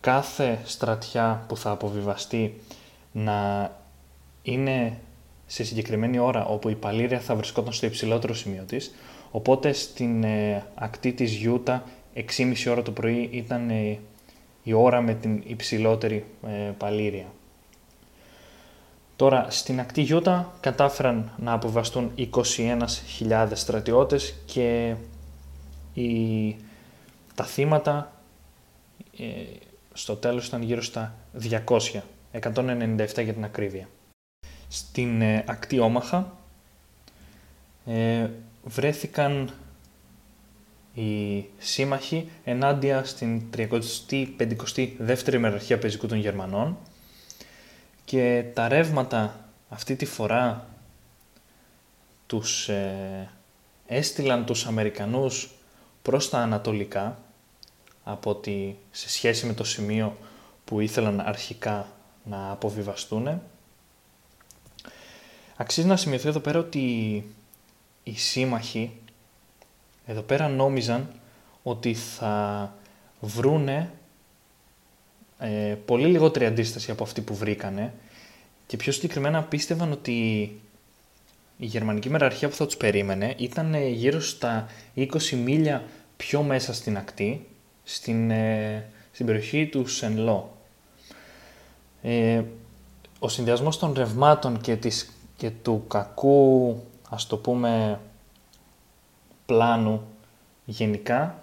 κάθε 0.00 0.58
στρατιά 0.64 1.44
που 1.48 1.56
θα 1.56 1.70
αποβιβαστεί 1.70 2.60
να 3.12 3.70
είναι 4.42 4.98
σε 5.46 5.64
συγκεκριμένη 5.64 6.18
ώρα 6.18 6.44
όπου 6.44 6.68
η 6.68 6.74
παλήρια 6.74 7.20
θα 7.20 7.34
βρισκόταν 7.34 7.72
στο 7.72 7.86
υψηλότερο 7.86 8.34
σημείο 8.34 8.62
της. 8.62 8.94
Οπότε 9.30 9.72
στην 9.72 10.24
ε, 10.24 10.66
ακτή 10.74 11.12
της 11.12 11.32
Γιούτα 11.32 11.84
6.30 12.36 12.54
ώρα 12.68 12.82
το 12.82 12.90
πρωί 12.90 13.28
ήταν 13.32 13.70
ε, 13.70 13.98
η 14.62 14.72
ώρα 14.72 15.00
με 15.00 15.14
την 15.14 15.42
υψηλότερη 15.46 16.24
ε, 16.46 16.70
παλήρια. 16.78 17.26
Τώρα, 19.16 19.46
στην 19.50 19.80
ακτή 19.80 20.00
Γιούτα 20.00 20.52
κατάφεραν 20.60 21.30
να 21.36 21.52
αποβαστούν 21.52 22.12
21.000 23.28 23.48
στρατιώτες 23.52 24.34
και 24.46 24.94
οι... 25.94 26.56
τα 27.34 27.44
θύματα 27.44 28.12
ε, 29.18 29.24
στο 29.92 30.16
τέλος 30.16 30.46
ήταν 30.46 30.62
γύρω 30.62 30.82
στα 30.82 31.14
200, 31.42 31.78
197 32.40 33.24
για 33.24 33.32
την 33.32 33.44
ακρίβεια. 33.44 33.88
Στην 34.68 35.22
ε, 35.22 35.44
ακτή 35.46 35.78
Όμαχα 35.78 36.36
ε, 37.86 38.30
βρέθηκαν 38.64 39.52
οι 40.94 41.44
σύμμαχοι 41.58 42.30
ενάντια 42.44 43.04
στην 43.04 43.42
352η 43.56 45.38
μεραρχία 45.38 45.78
πεζικού 45.78 46.06
των 46.06 46.18
Γερμανών 46.18 46.78
και 48.04 48.44
τα 48.54 48.68
ρεύματα 48.68 49.48
αυτή 49.68 49.96
τη 49.96 50.04
φορά 50.04 50.66
τους 52.26 52.68
ε, 52.68 53.28
έστειλαν 53.86 54.44
τους 54.44 54.66
Αμερικανούς 54.66 55.50
προς 56.02 56.28
τα 56.28 56.38
ανατολικά 56.38 57.18
από 58.04 58.30
ότι 58.30 58.76
σε 58.90 59.08
σχέση 59.08 59.46
με 59.46 59.52
το 59.54 59.64
σημείο 59.64 60.16
που 60.64 60.80
ήθελαν 60.80 61.20
αρχικά 61.20 61.86
να 62.24 62.50
αποβιβαστούν. 62.50 63.40
Αξίζει 65.56 65.86
να 65.86 65.96
σημειωθεί 65.96 66.28
εδώ 66.28 66.40
πέρα 66.40 66.58
ότι 66.58 66.80
οι 68.02 68.18
σύμμαχοι 68.18 69.01
εδώ 70.12 70.20
πέρα 70.20 70.48
νόμιζαν 70.48 71.08
ότι 71.62 71.94
θα 71.94 72.74
βρούνε 73.20 73.90
ε, 75.38 75.76
πολύ 75.84 76.06
λιγότερη 76.06 76.46
αντίσταση 76.46 76.90
από 76.90 77.02
αυτή 77.02 77.20
που 77.20 77.34
βρήκανε 77.34 77.92
και 78.66 78.76
πιο 78.76 78.92
συγκεκριμένα 78.92 79.42
πίστευαν 79.42 79.92
ότι 79.92 80.12
η 81.56 81.66
γερμανική 81.66 82.10
μεραρχία 82.10 82.48
που 82.48 82.54
θα 82.54 82.66
τους 82.66 82.76
περίμενε 82.76 83.34
ήταν 83.36 83.74
ε, 83.74 83.88
γύρω 83.88 84.20
στα 84.20 84.66
20 84.96 85.30
μίλια 85.30 85.84
πιο 86.16 86.42
μέσα 86.42 86.74
στην 86.74 86.96
ακτή, 86.96 87.46
στην, 87.84 88.30
ε, 88.30 88.86
στην 89.12 89.26
περιοχή 89.26 89.66
του 89.66 89.86
Σενλό. 89.86 90.56
Ε, 92.02 92.42
ο 93.18 93.28
συνδυασμός 93.28 93.78
των 93.78 93.92
ρευμάτων 93.92 94.60
και, 94.60 94.76
της, 94.76 95.12
και 95.36 95.50
του 95.50 95.84
κακού, 95.88 96.82
ας 97.08 97.26
το 97.26 97.36
πούμε, 97.36 98.00
πλάνου 99.52 100.02
γενικά 100.64 101.38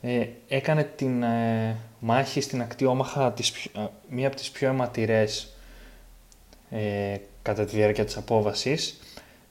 ε, 0.00 0.26
έκανε 0.48 0.84
την 0.84 1.22
ε, 1.22 1.76
μάχη 1.98 2.40
στην 2.40 2.60
ακτή 2.60 2.84
όμαχα 2.84 3.32
της, 3.32 3.64
ε, 3.64 3.86
μία 4.08 4.26
από 4.26 4.36
τις 4.36 4.50
πιο 4.50 4.68
αιματηρές 4.68 5.56
ε, 6.70 7.16
κατά 7.42 7.64
τη 7.64 7.76
διάρκεια 7.76 8.04
της 8.04 8.16
απόβασης 8.16 9.00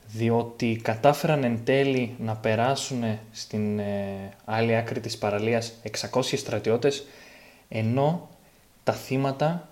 διότι 0.08 0.80
κατάφεραν 0.84 1.44
εν 1.44 1.60
τέλει 1.64 2.16
να 2.20 2.36
περάσουν 2.36 3.04
στην 3.32 3.82
άλλη 4.46 4.76
άκρη 4.76 5.00
της 5.00 5.18
παραλίας 5.18 5.74
600 6.12 6.22
στρατιώτες 6.22 7.06
ενώ 7.70 8.30
τα 8.84 8.94
θύματα 8.94 9.70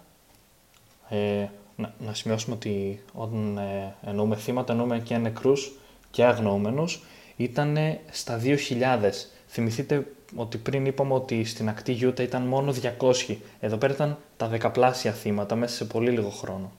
να, 1.75 1.93
να 1.99 2.13
σημειώσουμε 2.13 2.55
ότι 2.55 3.03
όταν 3.13 3.59
εννοούμε 4.05 4.35
θύματα 4.35 4.71
εννοούμε 4.71 4.99
και 4.99 5.17
νεκρούς 5.17 5.71
και 6.11 6.25
αγνοούμενους 6.25 7.03
ήταν 7.35 7.77
στα 8.11 8.41
2.000 8.43 9.11
θυμηθείτε 9.47 10.05
ότι 10.35 10.57
πριν 10.57 10.85
είπαμε 10.85 11.13
ότι 11.13 11.43
στην 11.43 11.69
ακτή 11.69 11.91
Γιούτα 11.91 12.23
ήταν 12.23 12.41
μόνο 12.41 12.73
200. 12.99 13.35
Εδώ 13.59 13.77
πέρα 13.77 13.93
ήταν 13.93 14.17
τα 14.37 14.47
δεκαπλάσια 14.47 15.11
θύματα 15.11 15.55
μέσα 15.55 15.75
σε 15.75 15.85
πολύ 15.85 16.11
λίγο 16.11 16.29
χρόνο. 16.29 16.71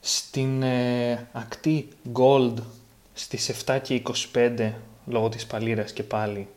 Στην 0.00 0.62
ε, 0.62 1.26
ακτή 1.32 1.88
Gold 2.12 2.54
στις 3.14 3.64
7 3.66 3.78
και 3.82 4.02
25 4.32 4.72
λόγω 5.06 5.28
της 5.28 5.46
παλήρας 5.46 5.92
και 5.92 6.02
πάλι 6.02 6.48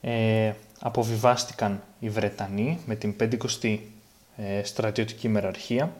ε, 0.00 0.52
αποβιβάστηκαν 0.80 1.82
οι 1.98 2.08
Βρετανοί 2.08 2.80
με 2.86 2.94
την 2.94 3.14
50η 3.20 3.78
ε, 4.36 4.62
στρατιωτική 4.64 5.28
μεραρχία 5.28 5.92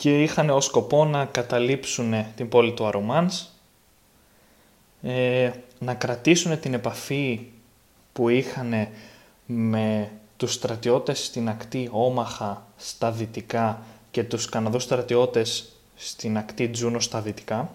και 0.00 0.22
είχαν 0.22 0.50
ως 0.50 0.64
σκοπό 0.64 1.04
να 1.04 1.24
καταλήψουν 1.24 2.14
την 2.36 2.48
πόλη 2.48 2.72
του 2.72 2.86
Αρουμάνς 2.86 3.46
ε, 5.02 5.50
να 5.78 5.94
κρατήσουν 5.94 6.60
την 6.60 6.74
επαφή 6.74 7.46
που 8.12 8.28
είχαν 8.28 8.88
με 9.46 10.10
τους 10.36 10.52
στρατιώτες 10.52 11.24
στην 11.24 11.48
ακτή 11.48 11.88
Όμαχα 11.92 12.66
στα 12.76 13.10
δυτικά 13.10 13.82
και 14.10 14.24
τους 14.24 14.48
Καναδούς 14.48 14.82
στρατιώτες 14.82 15.72
στην 15.96 16.36
ακτή 16.38 16.68
Τζούνος 16.68 17.04
στα 17.04 17.20
δυτικά. 17.20 17.70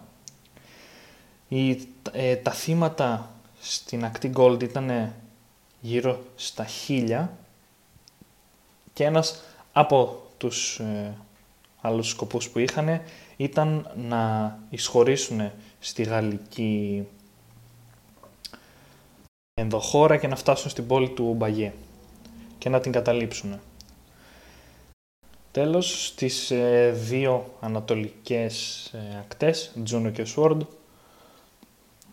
Η, 1.48 1.88
ε, 2.12 2.36
τα 2.36 2.52
θύματα 2.52 3.32
στην 3.60 4.06
ακτή 4.06 4.32
Gold 4.36 4.64
ήταν 4.64 5.14
γύρω 5.82 6.24
στα 6.36 6.66
χίλια 6.66 7.38
και 8.94 9.04
ένας 9.04 9.44
από 9.74 10.24
τους 10.38 10.80
ε, 10.80 11.14
άλλους 11.86 12.10
σκοπούς 12.10 12.50
που 12.50 12.60
είχαν 12.60 13.02
ήταν 13.38 13.92
να 13.96 14.58
εισχωρήσουν 14.70 15.52
στη 15.80 16.04
γαλλική 16.04 17.08
ενδοχώρα 19.54 20.18
και 20.18 20.28
να 20.28 20.36
φτάσουν 20.36 20.70
στην 20.70 20.88
πόλη 20.88 21.10
του 21.10 21.34
Μπαγιέ 21.34 21.74
και 22.58 22.70
να 22.70 22.80
την 22.80 22.92
καταλήψουν. 22.92 23.60
Τέλος, 25.52 26.06
στις 26.06 26.52
ε, 26.52 26.92
δύο 26.96 27.54
ανατολικές 27.60 28.86
ε, 28.94 29.18
ακτές, 29.20 29.72
Τζούνο 29.84 30.10
και 30.10 30.26
Σουόρντ, 30.26 30.62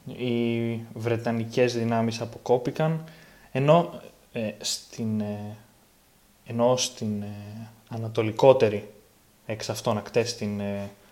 οι 0.07 0.75
Βρετανικές 0.95 1.75
δυνάμεις 1.75 2.21
αποκόπηκαν, 2.21 3.05
ενώ 3.52 4.00
ε, 4.33 4.50
στην, 4.61 5.21
ε, 5.21 5.57
ενώ 6.45 6.76
στην 6.76 7.25
ανατολικότερη 7.88 8.88
εξ 9.47 9.69
αυτών 9.69 9.97
ακτές, 9.99 10.31
στην 10.31 10.61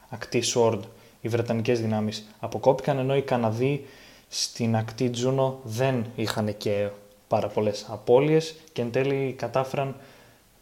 ακτή 0.09 0.41
Σουόρντ, 0.41 0.85
οι 1.21 1.29
Βρετανικές 1.29 1.81
δυνάμεις 1.81 2.27
αποκόπηκαν, 2.41 2.99
ενώ 2.99 3.17
οι 3.17 3.23
Καναδοί 3.23 3.87
στην 4.29 4.77
ακτή 4.77 5.11
Τζούνο 5.11 5.59
δεν 5.63 6.07
είχαν 6.15 6.57
και 6.57 6.89
πάρα 7.29 7.49
πολλές 7.49 7.87
απώλειες 7.89 8.55
και 8.73 8.83
εν 8.83 8.93
τέλει 8.93 9.35
κατάφεραν 9.39 9.97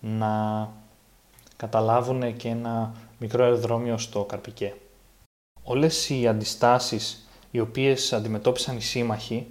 να 0.00 0.68
καταλάβουν 1.56 2.36
και 2.36 2.48
ένα 2.48 2.92
μικρό 3.18 3.44
αεροδρόμιο 3.44 3.98
στο 3.98 4.24
Καρπικέ. 4.24 4.74
Όλες 5.62 6.10
οι 6.10 6.28
αντιστάσεις 6.28 7.28
οι 7.50 7.60
οποίες 7.60 8.12
αντιμετώπισαν 8.12 8.76
οι 8.76 8.80
σύμμαχοι 8.80 9.46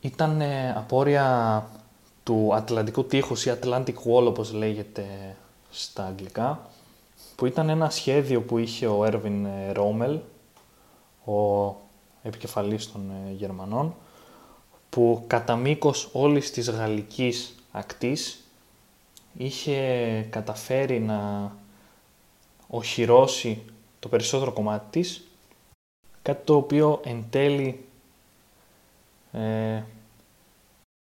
ήταν 0.00 0.40
ε, 0.40 0.70
απόρρια 0.76 1.68
του 2.22 2.54
Ατλαντικού 2.54 3.04
τείχους 3.04 3.46
ή 3.46 3.58
Atlantic 3.60 3.94
Wall 3.94 4.24
όπως 4.26 4.52
λέγεται 4.52 5.36
στα 5.70 6.06
αγγλικά 6.06 6.70
που 7.36 7.46
ήταν 7.46 7.68
ένα 7.68 7.90
σχέδιο 7.90 8.42
που 8.42 8.58
είχε 8.58 8.86
ο 8.86 9.04
Έρβιν 9.04 9.46
Ρόμελ, 9.72 10.18
ο 11.24 11.66
επικεφαλής 12.22 12.92
των 12.92 13.10
ε, 13.10 13.32
Γερμανών, 13.32 13.94
που 14.90 15.24
κατά 15.26 15.56
μήκος 15.56 16.08
όλης 16.12 16.50
της 16.50 16.70
γαλλικής 16.70 17.54
ακτής 17.72 18.44
είχε 19.36 20.20
καταφέρει 20.30 21.00
να 21.00 21.52
οχυρώσει 22.68 23.62
το 23.98 24.08
περισσότερο 24.08 24.52
κομμάτι 24.52 25.00
της, 25.00 25.28
κάτι 26.22 26.44
το 26.44 26.56
οποίο 26.56 27.00
εν 27.04 27.24
τέλει 27.30 27.84
ε, 29.32 29.82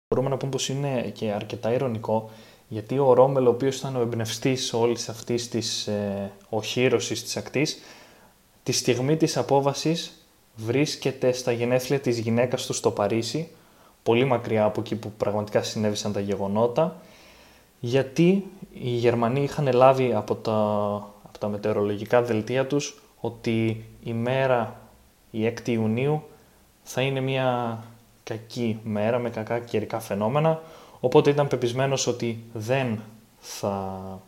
μπορούμε 0.08 0.30
να 0.30 0.38
πούμε 0.38 0.52
πως 0.52 0.70
είναι 0.70 1.02
και 1.02 1.32
αρκετά 1.32 1.74
ηρωνικό, 1.74 2.30
γιατί 2.68 3.00
ο 3.00 3.14
Ρόμελ, 3.14 3.48
ο 3.48 3.50
οποίος 3.50 3.78
ήταν 3.78 3.96
ο 3.96 4.02
εμπνευστής 4.02 4.74
όλης 4.74 5.10
αυτής 5.10 5.50
της 5.50 5.88
ε, 5.88 6.32
οχύρωσης 6.50 7.24
της 7.24 7.38
ακτής, 7.38 7.80
τη 8.64 8.72
στιγμή 8.72 9.18
της 9.18 9.38
απόβασης 9.38 10.26
βρίσκεται 10.56 11.32
στα 11.32 11.52
γενέθλια 11.52 12.00
της 12.00 12.18
γυναίκας 12.20 12.66
του 12.66 12.74
στο 12.74 12.92
Παρίσι, 12.92 13.50
πολύ 14.04 14.26
μακριά 14.26 14.64
από 14.64 14.80
εκεί 14.82 14.96
που 14.96 15.12
πραγματικά 15.18 15.64
συνέβησαν 15.64 16.14
τα 16.14 16.20
γεγονότα, 16.20 17.02
γιατί 17.80 18.46
οι 18.74 18.90
Γερμανοί 18.90 19.44
είχαν 19.44 19.74
λάβει 19.74 20.14
από 20.14 20.36
τα, 20.36 20.52
από 21.24 21.38
τα 21.40 21.48
μετεωρολογικά 21.48 22.22
δελτία 22.22 22.68
τους 22.68 23.02
ότι 23.20 23.86
η 24.04 24.14
μέρα, 24.14 24.80
η 25.32 25.54
6η 25.58 25.68
Ιουνίου, 25.68 26.24
θα 26.84 27.02
είναι 27.02 27.20
μια 27.20 27.80
κακή 28.24 28.80
μέρα 28.84 29.20
με 29.20 29.30
κακά 29.30 29.60
καιρικά 29.60 30.00
φαινόμενα, 30.00 30.62
οπότε 31.04 31.30
ήταν 31.30 31.48
πεπισμένος 31.48 32.08
ότι 32.08 32.44
δεν 32.54 33.00
θα 33.40 34.22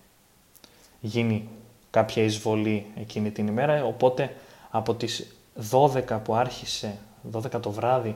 γίνει 1.00 1.48
κάποια 1.90 2.24
εισβολή 2.24 2.86
εκείνη 2.96 3.32
την 3.32 3.48
ημέρα, 3.48 3.86
οπότε 3.86 4.36
από 4.70 4.94
τις 4.94 5.36
12 5.72 6.20
που 6.24 6.36
άρχισε, 6.36 6.98
12 7.32 7.62
το 7.62 7.72
βράδυ 7.72 8.16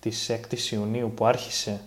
της 0.00 0.30
6ης 0.30 0.70
Ιουνίου 0.72 1.12
που 1.14 1.26
άρχισε 1.26 1.80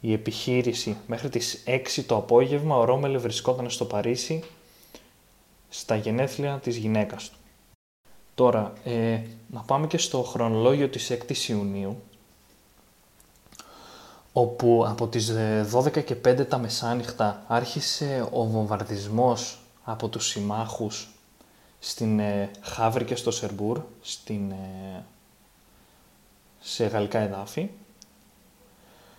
η 0.00 0.12
επιχείρηση 0.12 0.96
μέχρι 1.06 1.28
τις 1.28 1.62
6 1.66 2.04
το 2.06 2.16
απόγευμα, 2.16 2.76
ο 2.76 2.84
Ρόμελ 2.84 3.18
βρισκόταν 3.18 3.70
στο 3.70 3.84
Παρίσι 3.84 4.42
στα 5.68 5.96
γενέθλια 5.96 6.58
της 6.62 6.76
γυναίκας 6.76 7.30
του. 7.30 7.38
Τώρα, 8.34 8.72
ε, 8.84 9.20
να 9.50 9.60
πάμε 9.60 9.86
και 9.86 9.98
στο 9.98 10.22
χρονολόγιο 10.22 10.88
της 10.88 11.10
6ης 11.10 11.48
Ιουνίου, 11.48 12.02
όπου 14.32 14.84
από 14.88 15.06
τις 15.06 15.32
12 15.72 16.04
και 16.04 16.16
5 16.24 16.48
τα 16.48 16.58
μεσάνυχτα 16.58 17.42
άρχισε 17.46 18.28
ο 18.32 18.44
βομβαρδισμός 18.44 19.58
από 19.84 20.08
τους 20.08 20.26
συμμάχους 20.26 21.08
στην 21.78 22.18
ε, 22.18 22.50
Χάβρη 22.60 23.04
και 23.04 23.16
στο 23.16 23.30
Σερμπούρ, 23.30 23.80
στην, 24.00 24.50
ε, 24.50 25.04
σε 26.60 26.86
γαλλικά 26.86 27.18
εδάφη. 27.18 27.70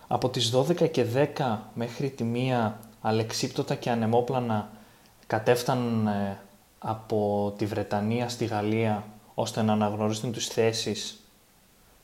Από 0.07 0.29
τις 0.29 0.51
12 0.55 0.87
και 0.91 1.05
10 1.37 1.57
μέχρι 1.73 2.09
τη 2.09 2.25
1 2.33 2.71
αλεξίπτωτα 3.01 3.75
και 3.75 3.89
ανεμόπλανα 3.89 4.69
κατέφταναν 5.27 6.07
ε, 6.07 6.37
από 6.79 7.53
τη 7.57 7.65
Βρετανία 7.65 8.29
στη 8.29 8.45
Γαλλία 8.45 9.07
ώστε 9.33 9.61
να 9.61 9.73
αναγνωρίσουν 9.73 10.31
τις 10.31 10.47
θέσεις 10.47 11.18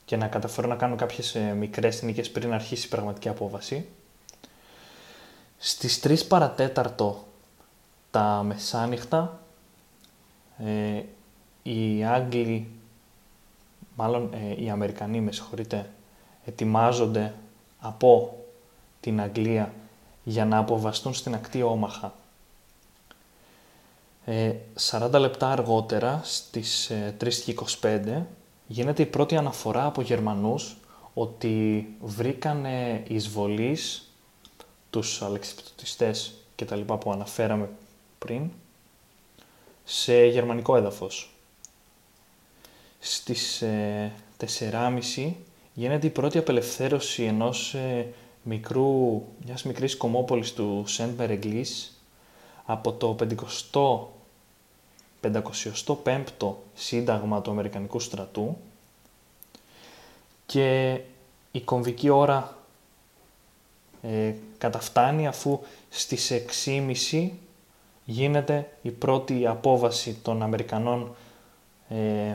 και 0.06 0.16
να 0.16 0.26
καταφέρουν 0.26 0.70
να 0.70 0.76
κάνουν 0.76 0.96
κάποιες 0.96 1.34
ε, 1.34 1.40
μικρές 1.40 2.02
νίκες 2.02 2.30
πριν 2.30 2.52
αρχίσει 2.52 2.86
η 2.86 2.88
πραγματική 2.88 3.28
απόβαση. 3.28 3.88
Στις 5.58 6.00
3 6.04 6.26
παρατέταρτο 6.28 7.24
τα 8.10 8.42
μεσάνυχτα 8.46 9.40
ε, 10.58 11.02
οι 11.62 12.04
Άγγλοι, 12.04 12.68
μάλλον 13.96 14.30
ε, 14.32 14.62
οι 14.62 14.70
Αμερικανοί 14.70 15.20
με 15.20 15.32
συγχωρείτε, 15.32 15.90
ετοιμάζονται 16.44 17.34
από 17.78 18.38
την 19.00 19.20
Αγγλία 19.20 19.72
για 20.24 20.44
να 20.44 20.58
αποβαστούν 20.58 21.14
στην 21.14 21.34
ακτή 21.34 21.62
Όμαχα. 21.62 22.14
40 24.26 25.12
ε, 25.12 25.18
λεπτά 25.18 25.50
αργότερα, 25.50 26.20
στις 26.24 26.92
3.25, 27.80 28.22
γίνεται 28.66 29.02
η 29.02 29.06
πρώτη 29.06 29.36
αναφορά 29.36 29.86
από 29.86 30.02
Γερμανούς 30.02 30.76
ότι 31.14 31.86
βρήκανε 32.00 33.02
εισβολείς 33.08 34.10
τους 34.90 35.22
αλεξιπτωτιστές 35.22 36.34
και 36.54 36.64
τα 36.64 36.76
λοιπά 36.76 36.96
που 36.96 37.12
αναφέραμε 37.12 37.68
πριν 38.18 38.50
σε 39.84 40.26
γερμανικό 40.26 40.76
έδαφος. 40.76 41.30
Στις 42.98 43.62
ε, 43.62 44.12
4.30 44.60 45.32
γίνεται 45.74 46.06
η 46.06 46.10
πρώτη 46.10 46.38
απελευθέρωση 46.38 47.22
ενός 47.22 47.74
ε, 47.74 48.12
μικρού, 48.42 49.22
μιας 49.44 49.62
μικρής 49.62 49.96
κομμόπολης 49.96 50.52
του 50.52 50.84
Σεντ 50.86 51.10
Μπερεγκλής 51.10 52.00
από 52.64 52.92
το 52.92 53.16
50 53.20 53.34
505ο 55.34 56.54
Σύνταγμα 56.74 57.40
του 57.42 57.50
Αμερικανικού 57.50 58.00
στρατού 58.00 58.56
και 60.46 61.00
η 61.52 61.60
κομβική 61.60 62.08
ώρα 62.08 62.56
ε, 64.02 64.34
καταφτάνει 64.58 65.26
αφού 65.26 65.60
στις 65.88 66.32
6.30 67.10 67.28
γίνεται 68.04 68.70
η 68.82 68.90
πρώτη 68.90 69.46
απόβαση 69.46 70.18
των 70.22 70.42
Αμερικανών 70.42 71.14
ε, 71.88 72.34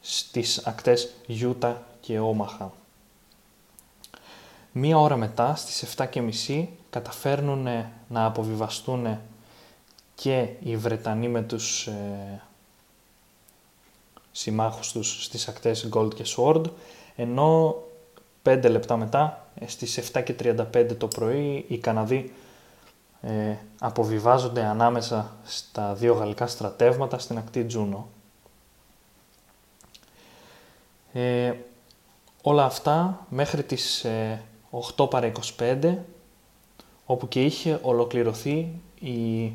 στις 0.00 0.66
ακτές 0.66 1.12
Γιούτα 1.26 1.86
και 2.00 2.18
Όμαχα. 2.18 2.72
Μία 4.72 4.98
ώρα 4.98 5.16
μετά, 5.16 5.54
στις 5.54 5.94
7.30, 5.96 6.66
καταφέρνουν 6.90 7.68
να 8.08 8.24
αποβιβαστούν 8.24 9.18
και 10.14 10.48
οι 10.60 10.76
Βρετανοί 10.76 11.28
με 11.28 11.42
τους 11.42 11.86
ε, 11.86 12.42
συμμάχους 14.32 14.92
τους 14.92 15.24
στις 15.24 15.48
ακτές 15.48 15.88
Gold 15.92 16.14
και 16.14 16.24
Sword, 16.36 16.64
ενώ 17.16 17.82
5 18.42 18.70
λεπτά 18.70 18.96
μετά, 18.96 19.46
ε, 19.54 19.68
στις 19.68 19.98
7.35 20.12 20.96
το 20.98 21.08
πρωί, 21.08 21.64
οι 21.68 21.78
Καναδοί 21.78 22.32
ε, 23.24 23.56
αποβιβάζονται 23.78 24.64
ανάμεσα 24.64 25.36
στα 25.44 25.94
δύο 25.94 26.14
γαλλικά 26.14 26.46
στρατεύματα 26.46 27.18
στην 27.18 27.38
ακτή 27.38 27.64
Τζούνο. 27.64 28.08
Ε, 31.12 31.52
όλα 32.42 32.64
αυτά 32.64 33.26
μέχρι 33.28 33.62
τις 33.62 34.06
8 34.96 35.04
ε, 35.04 35.08
παρα 35.10 35.32
25, 35.58 35.96
όπου 37.06 37.28
και 37.28 37.44
είχε 37.44 37.78
ολοκληρωθεί 37.82 38.68
η 39.00 39.52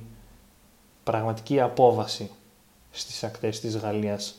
πραγματική 1.07 1.59
απόβαση 1.59 2.29
στις 2.91 3.23
ακτές 3.23 3.59
της 3.59 3.77
Γαλλίας. 3.77 4.35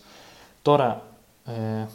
Τώρα, 0.63 1.03
ε, 1.45 1.87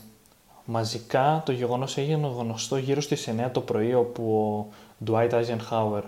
μαζικά 0.65 1.41
το 1.45 1.51
γεγονός 1.51 1.97
έγινε 1.97 2.27
γνωστό 2.27 2.77
γύρω 2.77 3.01
στις 3.01 3.27
9 3.27 3.51
το 3.51 3.61
πρωί, 3.61 3.93
όπου 3.93 4.23
ο 4.33 4.73
Dwight 5.07 5.29
Eisenhower 5.31 6.01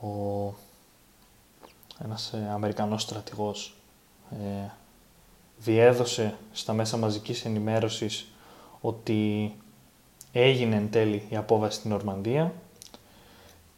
ο, 0.00 0.08
ένας 2.04 2.32
ε, 2.32 2.50
Αμερικανός 2.52 3.02
στρατηγός 3.02 3.74
ε, 4.30 4.68
διέδωσε 5.58 6.36
στα 6.52 6.72
μέσα 6.72 6.96
μαζικής 6.96 7.44
ενημέρωσης 7.44 8.26
ότι 8.80 9.54
έγινε 10.32 10.76
εν 10.76 10.90
τέλει 10.90 11.26
η 11.28 11.36
απόβαση 11.36 11.78
στην 11.78 11.92
Ορμανδία 11.92 12.52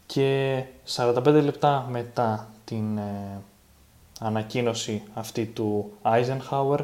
και 0.08 0.64
45 0.96 1.24
λεπτά 1.24 1.86
μετά 1.90 2.48
την 2.64 2.98
ε, 2.98 3.40
ανακοίνωση 4.20 5.02
αυτή 5.14 5.46
του 5.46 5.92
Eisenhower 6.02 6.78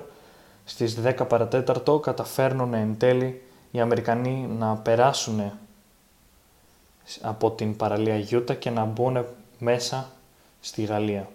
στις 0.65 0.99
10 1.05 1.29
παρατέταρτο 1.29 1.99
καταφέρνουν 1.99 2.75
εν 2.75 2.99
τέλει 2.99 3.43
οι 3.71 3.81
Αμερικανοί 3.81 4.47
να 4.59 4.77
περάσουν 4.77 5.53
από 7.21 7.51
την 7.51 7.77
παραλία 7.77 8.17
Γιούτα 8.17 8.55
και 8.55 8.71
να 8.71 8.85
μπουν 8.85 9.25
μέσα 9.59 10.11
στη 10.61 10.83
Γαλλία. 10.83 11.29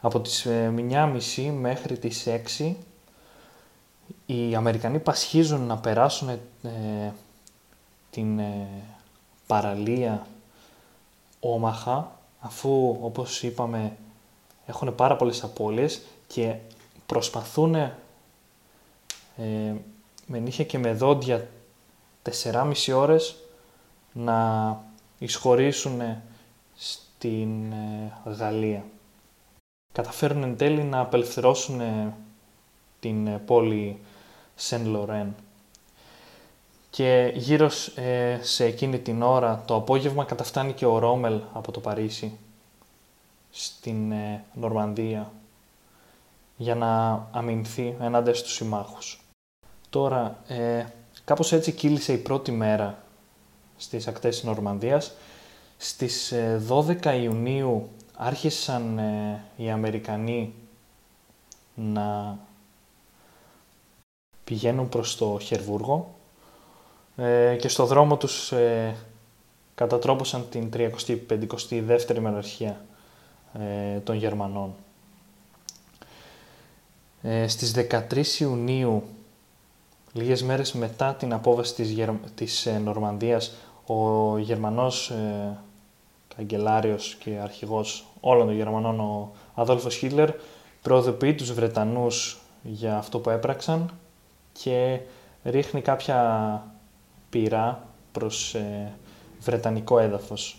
Από 0.00 0.20
τις 0.20 0.46
9.30 0.46 1.18
ε, 1.36 1.50
μέχρι 1.50 1.98
τις 1.98 2.26
6 2.58 2.74
οι 4.26 4.54
Αμερικανοί 4.54 4.98
πασχίζουν 4.98 5.60
να 5.66 5.76
περάσουν 5.76 6.28
ε, 6.28 6.38
την 8.10 8.38
ε, 8.38 8.68
παραλία 9.46 10.26
όμαχα 11.40 12.18
αφού 12.40 12.98
όπως 13.02 13.42
είπαμε 13.42 13.96
έχουν 14.66 14.94
πάρα 14.94 15.16
πολλές 15.16 15.42
απώλειες 15.42 16.02
και 16.26 16.56
προσπαθούν 17.06 17.74
ε, 17.74 17.94
με 20.26 20.38
νύχια 20.38 20.64
και 20.64 20.78
με 20.78 20.92
δόντια 20.92 21.48
4,5 22.42 22.72
ώρες 22.94 23.36
να 24.12 24.80
εισχωρήσουν 25.18 26.00
στην 26.74 27.72
ε, 27.72 28.12
Γαλλία. 28.24 28.84
Καταφέρουν 29.92 30.42
εν 30.42 30.56
τέλει 30.56 30.82
να 30.82 31.00
απελευθερώσουν 31.00 31.80
την 33.00 33.26
ε, 33.26 33.38
πόλη 33.38 34.00
Σεν 34.54 34.86
Λορέν. 34.86 35.34
Και 36.98 37.32
γύρω 37.34 37.70
ε, 37.94 38.38
σε 38.42 38.64
εκείνη 38.64 38.98
την 38.98 39.22
ώρα 39.22 39.62
το 39.66 39.74
απόγευμα 39.74 40.24
καταφτάνει 40.24 40.72
και 40.72 40.86
ο 40.86 40.98
Ρόμελ 40.98 41.40
από 41.52 41.72
το 41.72 41.80
Παρίσι 41.80 42.38
στην 43.50 44.12
Νορμανδία 44.54 45.32
για 46.56 46.74
να 46.74 47.12
αμυνθεί 47.32 47.96
ενάντια 48.00 48.34
στους 48.34 48.52
συμμάχους. 48.52 49.20
Τώρα, 49.90 50.38
ε, 50.48 50.86
κάπως 51.24 51.52
έτσι 51.52 51.72
κύλησε 51.72 52.12
η 52.12 52.18
πρώτη 52.18 52.52
μέρα 52.52 53.02
στις 53.76 54.06
ακτές 54.06 54.34
της 54.34 54.44
Νορμανδίας. 54.44 55.12
Στις 55.76 56.32
12 56.68 57.10
ε, 57.10 57.16
Ιουνίου 57.16 57.88
άρχισαν 58.16 58.98
ε, 58.98 59.44
οι 59.56 59.70
Αμερικανοί 59.70 60.54
να 61.74 62.38
πηγαίνουν 64.44 64.88
προς 64.88 65.16
το 65.16 65.38
Χερβούργο 65.40 66.16
ε, 67.18 67.56
και 67.60 67.68
στο 67.68 67.84
δρόμο 67.86 68.16
τους 68.16 68.52
ε, 68.52 68.96
κατατρόπωσαν 69.74 70.46
την 70.50 70.70
35η 70.74 72.18
μεραρχία 72.20 72.80
των 74.04 74.16
Γερμανών. 74.16 74.74
Στις 77.46 77.74
13 78.10 78.24
Ιουνίου 78.38 79.02
Λίγες 80.12 80.42
μέρες 80.42 80.72
μετά 80.72 81.14
την 81.14 81.32
απόβαση 81.32 81.74
της, 81.74 81.90
Γερ... 81.90 82.10
της 82.34 82.66
ε, 82.66 82.78
Νορμανδίας, 82.78 83.54
ο 83.86 84.38
Γερμανός 84.38 85.10
ε, 85.10 85.56
καγκελάριος 86.36 87.16
και 87.20 87.30
αρχηγός 87.42 88.06
όλων 88.20 88.46
των 88.46 88.56
Γερμανών, 88.56 89.00
ο 89.00 89.32
Αδόλφος 89.54 89.96
Χίτλερ, 89.96 90.30
προοδοποιεί 90.82 91.34
τους 91.34 91.52
Βρετανούς 91.52 92.40
για 92.62 92.96
αυτό 92.96 93.18
που 93.18 93.30
έπραξαν 93.30 93.90
και 94.52 95.00
ρίχνει 95.44 95.80
κάποια 95.80 96.62
πυρά 97.30 97.88
προς 98.12 98.54
ε, 98.54 98.92
Βρετανικό 99.40 99.98
έδαφος. 99.98 100.58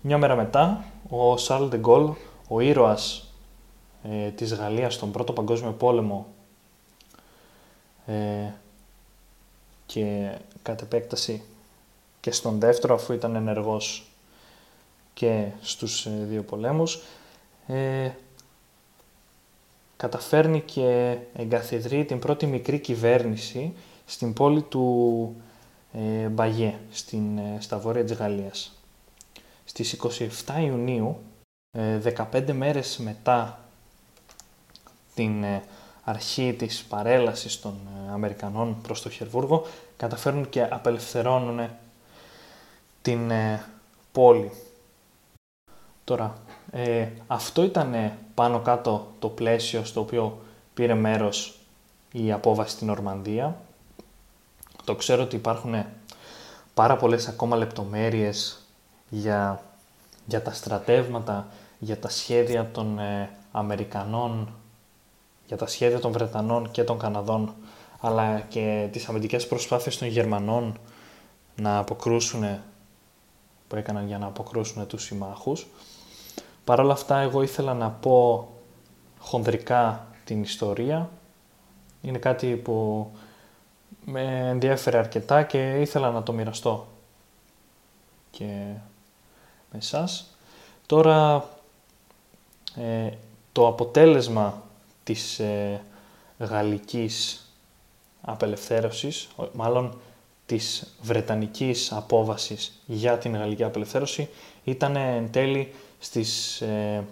Μια 0.00 0.18
μέρα 0.18 0.36
μετά, 0.36 0.84
ο 1.08 1.36
Σαρλ 1.36 1.64
Ντεγκόλ, 1.64 2.10
ο 2.48 2.60
ήρωας 2.60 3.32
ε, 4.02 4.30
της 4.30 4.54
Γαλλίας 4.54 4.94
στον 4.94 5.10
Πρώτο 5.10 5.32
Παγκόσμιο 5.32 5.72
Πόλεμο, 5.72 6.26
ε, 8.06 8.52
και 9.86 10.30
κατ' 10.62 10.80
επέκταση 10.80 11.42
και 12.20 12.30
στον 12.30 12.58
δεύτερο 12.58 12.94
αφού 12.94 13.12
ήταν 13.12 13.34
ενεργός 13.34 14.06
και 15.14 15.46
στους 15.60 16.06
ε, 16.06 16.10
δύο 16.28 16.42
πολέμους 16.42 17.02
ε, 17.66 18.10
καταφέρνει 19.96 20.60
και 20.60 21.16
εγκαθιδρεί 21.34 22.04
την 22.04 22.18
πρώτη 22.18 22.46
μικρή 22.46 22.78
κυβέρνηση 22.78 23.74
στην 24.04 24.32
πόλη 24.32 24.62
του 24.62 25.34
ε, 25.96 26.26
Μπαγιέ, 26.26 26.74
στην, 26.90 27.38
ε, 27.38 27.56
στα 27.60 27.78
βόρεια 27.78 28.04
της 28.04 28.16
Γαλλίας. 28.16 28.72
Στις 29.64 29.92
27 29.92 30.60
Ιουνίου, 30.60 31.20
15 32.32 32.52
μέρες 32.52 32.98
μετά 32.98 33.58
την 35.14 35.44
αρχή 36.08 36.54
της 36.58 36.84
παρέλασης 36.84 37.60
των 37.60 37.74
ε, 38.08 38.12
Αμερικανών 38.12 38.80
προς 38.82 39.02
το 39.02 39.10
Χερβούργο 39.10 39.66
καταφέρνουν 39.96 40.48
και 40.48 40.62
απελευθερώνουν 40.62 41.68
την 43.02 43.30
ε, 43.30 43.64
πόλη. 44.12 44.50
Τώρα, 46.04 46.34
ε, 46.70 47.08
αυτό 47.26 47.62
ήταν 47.62 48.12
πάνω 48.34 48.60
κάτω 48.60 49.12
το 49.18 49.28
πλαίσιο 49.28 49.84
στο 49.84 50.00
οποίο 50.00 50.38
πήρε 50.74 50.94
μέρος 50.94 51.58
η 52.12 52.32
απόβαση 52.32 52.74
στην 52.74 52.90
Ορμανδία. 52.90 53.60
Το 54.86 54.94
ξέρω 54.94 55.22
ότι 55.22 55.36
υπάρχουν 55.36 55.84
πάρα 56.74 56.96
πολλές 56.96 57.28
ακόμα 57.28 57.56
λεπτομέρειες 57.56 58.58
για, 59.08 59.62
για 60.26 60.42
τα 60.42 60.52
στρατεύματα, 60.52 61.46
για 61.78 61.98
τα 61.98 62.08
σχέδια 62.08 62.70
των 62.70 62.98
Αμερικανών 63.52 64.48
για 65.46 65.56
τα 65.56 65.66
σχέδια 65.66 65.98
των 65.98 66.12
Βρετανών 66.12 66.70
και 66.70 66.84
των 66.84 66.98
Καναδών, 66.98 67.54
αλλά 68.00 68.40
και 68.40 68.88
τις 68.92 69.08
αμυντικές 69.08 69.46
προσπάθειες 69.46 69.98
των 69.98 70.08
Γερμανών 70.08 70.78
να 71.56 71.78
αποκρούσουν, 71.78 72.58
που 73.68 73.76
έκαναν 73.76 74.06
για 74.06 74.18
να 74.18 74.26
αποκρούσουν 74.26 74.86
τους 74.86 75.02
συμμάχους. 75.02 75.66
Παρ' 76.64 76.80
όλα 76.80 76.92
αυτά, 76.92 77.18
εγώ 77.18 77.42
ήθελα 77.42 77.74
να 77.74 77.90
πω 77.90 78.48
χονδρικά 79.18 80.06
την 80.24 80.42
ιστορία. 80.42 81.10
Είναι 82.02 82.18
κάτι 82.18 82.46
που 82.46 83.06
με 84.08 84.48
ενδιέφερε 84.48 84.98
αρκετά 84.98 85.42
και 85.42 85.80
ήθελα 85.80 86.10
να 86.10 86.22
το 86.22 86.32
μοιραστώ 86.32 86.86
και 88.30 88.44
με 89.70 89.78
εσάς. 89.78 90.36
Τώρα, 90.86 91.48
ε, 92.76 93.10
το 93.52 93.66
αποτέλεσμα 93.66 94.62
της 95.04 95.38
ε, 95.38 95.82
γαλλικής 96.38 97.46
απελευθέρωσης, 98.20 99.28
μάλλον 99.52 100.00
της 100.46 100.94
βρετανικής 101.02 101.92
απόβασης 101.92 102.82
για 102.86 103.18
την 103.18 103.36
γαλλική 103.36 103.64
απελευθέρωση 103.64 104.28
ήταν 104.64 104.96
εν 104.96 105.30
τέλει 105.30 105.74
στις, 105.98 106.60
ε, 106.60 107.04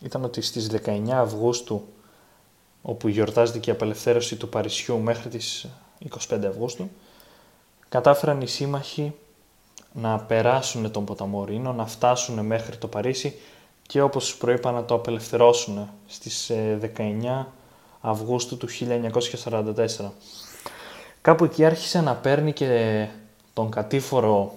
ήταν 0.00 0.24
ότι 0.24 0.40
στις 0.40 0.66
19 0.66 1.20
Αυγούστου 1.20 1.86
όπου 2.88 3.08
γιορτάζεται 3.08 3.60
η 3.64 3.70
απελευθέρωση 3.70 4.36
του 4.36 4.48
Παρισιού 4.48 4.98
μέχρι 4.98 5.28
τις 5.28 5.66
25 6.28 6.44
Αυγούστου 6.48 6.90
κατάφεραν 7.88 8.40
οι 8.40 8.46
σύμμαχοι 8.46 9.14
να 9.92 10.18
περάσουν 10.18 10.90
τον 10.90 11.04
ποταμό 11.04 11.44
Ρήνο, 11.44 11.72
να 11.72 11.86
φτάσουν 11.86 12.46
μέχρι 12.46 12.76
το 12.76 12.88
Παρίσι 12.88 13.38
και 13.86 14.00
όπως 14.00 14.36
προείπα 14.36 14.70
να 14.72 14.84
το 14.84 14.94
απελευθερώσουν 14.94 15.88
στις 16.06 16.50
19 16.50 16.56
ε, 17.24 17.46
Αυγούστου 18.00 18.56
του 18.56 18.68
1944. 18.68 20.10
Κάπου 21.20 21.44
εκεί 21.44 21.64
άρχισε 21.64 22.00
να 22.00 22.14
παίρνει 22.14 22.52
και 22.52 23.06
τον 23.52 23.70
κατήφορο 23.70 24.54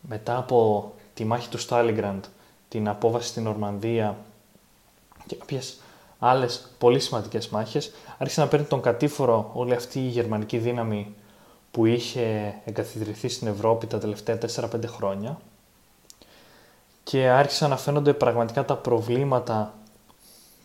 μετά 0.00 0.36
από 0.36 0.92
τη 1.14 1.24
μάχη 1.24 1.48
του 1.48 1.58
Στάλιγκραντ, 1.58 2.24
την 2.68 2.88
απόβαση 2.88 3.28
στην 3.28 3.46
Ορμανδία 3.46 4.16
και 5.26 5.36
κάποιες 5.36 5.78
άλλες 6.26 6.68
πολύ 6.78 7.00
σημαντικές 7.00 7.48
μάχες, 7.48 7.92
άρχισε 8.18 8.40
να 8.40 8.48
παίρνει 8.48 8.66
τον 8.66 8.80
κατήφορο 8.80 9.50
όλη 9.54 9.74
αυτή 9.74 9.98
η 9.98 10.08
γερμανική 10.08 10.58
δύναμη 10.58 11.14
που 11.70 11.86
είχε 11.86 12.54
εγκαθιδρυθεί 12.64 13.28
στην 13.28 13.46
Ευρώπη 13.46 13.86
τα 13.86 13.98
τελευταία 13.98 14.38
4-5 14.56 14.68
χρόνια 14.86 15.38
και 17.02 17.28
άρχισαν 17.28 17.70
να 17.70 17.76
φαίνονται 17.76 18.12
πραγματικά 18.12 18.64
τα 18.64 18.76
προβλήματα 18.76 19.74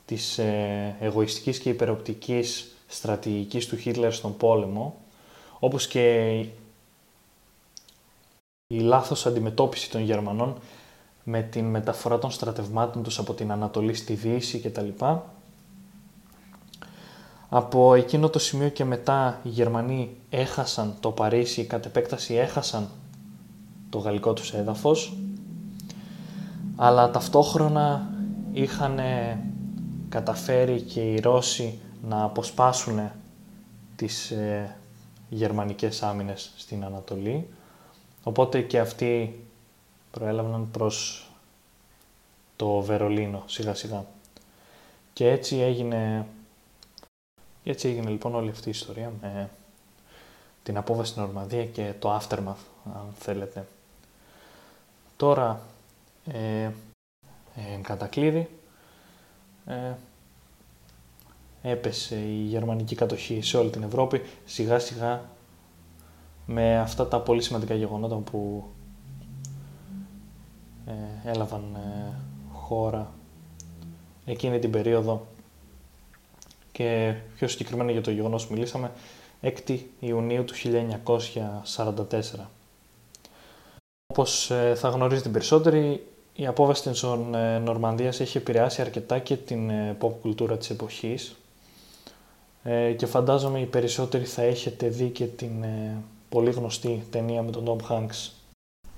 της 0.06 0.38
ε, 0.38 0.96
εγωιστικής 1.00 1.60
και 1.60 1.70
υπεροπτικής 1.70 2.76
στρατηγικής 2.88 3.68
του 3.68 3.78
Χίτλερ 3.78 4.14
στον 4.14 4.38
πόλεμο, 4.38 4.96
όπως 5.60 5.88
και 5.88 6.28
η 8.68 8.80
λάθος 8.80 9.26
αντιμετώπιση 9.26 9.90
των 9.90 10.02
Γερμανών 10.02 10.58
με 11.24 11.42
την 11.42 11.66
μεταφορά 11.66 12.20
των 12.20 12.32
στρατευμάτων 12.32 13.04
τους 13.04 13.20
από 13.20 13.34
την 13.34 13.52
Ανατολή 13.52 13.94
στη 13.94 14.14
Δύση 14.14 14.60
κτλ. 14.60 14.88
Από 17.50 17.94
εκείνο 17.94 18.30
το 18.30 18.40
σημείο 18.40 18.70
και 18.70 18.86
μετά 18.86 19.40
οι 19.44 19.50
Γερμανοί 19.50 20.18
έχασαν 20.30 20.96
το 21.00 21.12
Παρίσι, 21.12 21.66
κατ' 21.66 21.86
επέκταση 21.86 22.34
έχασαν 22.34 22.90
το 23.90 23.98
γαλλικό 23.98 24.34
τους 24.34 24.54
έδαφος 24.54 25.18
αλλά 26.82 27.12
ταυτόχρονα 27.12 28.10
είχαν 28.52 29.00
καταφέρει 30.10 30.82
και 30.82 31.02
οι 31.02 31.20
Ρώσοι 31.20 31.80
να 32.04 32.24
αποσπάσουν 32.24 33.12
τις 33.96 34.32
ε, 34.32 34.76
γερμανικές 35.30 36.04
άμυνες 36.04 36.52
στην 36.58 36.84
Ανατολή, 36.84 37.48
οπότε 38.24 38.62
και 38.62 38.80
αυτοί 38.80 39.44
προέλαβαν 40.12 40.68
προς 40.72 41.28
το 42.56 42.82
Βερολίνο 42.82 43.44
σιγά 43.46 43.74
σιγά. 43.74 44.06
Και 45.14 45.30
έτσι 45.30 45.58
έγινε 45.58 46.26
Και 46.26 46.39
έτσι 47.64 47.88
έγινε 47.88 48.10
λοιπόν 48.10 48.36
όλη 48.36 48.50
αυτή 48.50 48.68
η 48.68 48.72
ιστορία 48.72 49.12
με 49.22 49.50
την 50.64 50.78
απόβαση 50.78 51.12
στην 51.12 51.24
Ορμανδία 51.24 51.66
και 51.66 51.94
το 52.00 52.18
aftermath, 52.18 52.64
αν 52.86 53.08
θέλετε. 53.18 53.68
Τώρα, 55.18 55.62
ε, 56.32 56.64
ε, 56.64 56.72
κατακλείδη, 57.82 58.50
ε, 59.66 59.94
έπεσε 61.62 62.16
η 62.16 62.44
γερμανική 62.44 62.96
κατοχή 62.96 63.42
σε 63.42 63.58
όλη 63.58 63.70
την 63.70 63.84
Ευρώπη, 63.84 64.22
σιγά 64.46 64.80
σιγά 64.80 65.22
με 66.46 66.80
αυτά 66.80 67.08
τα 67.08 67.20
πολύ 67.20 67.42
σημαντικά 67.42 67.74
γεγονότα 67.74 68.16
που 68.16 68.64
ε, 70.86 71.30
έλαβαν 71.30 71.76
ε, 71.76 72.14
χώρα 72.54 73.12
εκείνη 74.26 74.60
την 74.60 74.72
περίοδο 74.72 75.26
και 76.80 77.14
πιο 77.36 77.48
συγκεκριμένα 77.48 77.92
για 77.92 78.02
το 78.02 78.12
γεγονός 78.12 78.48
που 78.48 78.54
μιλήσαμε 78.54 78.92
6 79.68 79.80
Ιουνίου 80.00 80.44
του 80.44 80.54
1944. 81.76 82.22
Όπως 84.08 84.52
ε, 84.52 84.74
θα 84.76 84.90
γνωρίζετε 84.90 85.30
περισσότεροι, 85.30 86.08
η 86.36 86.46
απόβαση 86.46 86.90
της 86.90 87.04
Νορμανδίας 87.64 88.20
έχει 88.20 88.38
επηρεάσει 88.38 88.82
αρκετά 88.82 89.20
και 89.20 89.36
την 89.36 89.72
pop 90.02 90.12
κουλτούρα 90.22 90.58
της 90.58 90.70
εποχής 90.70 91.36
και 92.96 93.06
φαντάζομαι 93.06 93.60
οι 93.60 93.66
περισσότεροι 93.66 94.26
θα 94.26 94.42
έχετε 94.42 94.88
δει 94.88 95.10
και 95.10 95.26
την 95.26 95.66
πολύ 96.30 96.52
γνωστή 96.52 97.04
ταινία 97.10 97.42
με 97.42 97.52
τον 97.52 97.66
Tom 97.66 97.92
Hanks, 97.92 98.32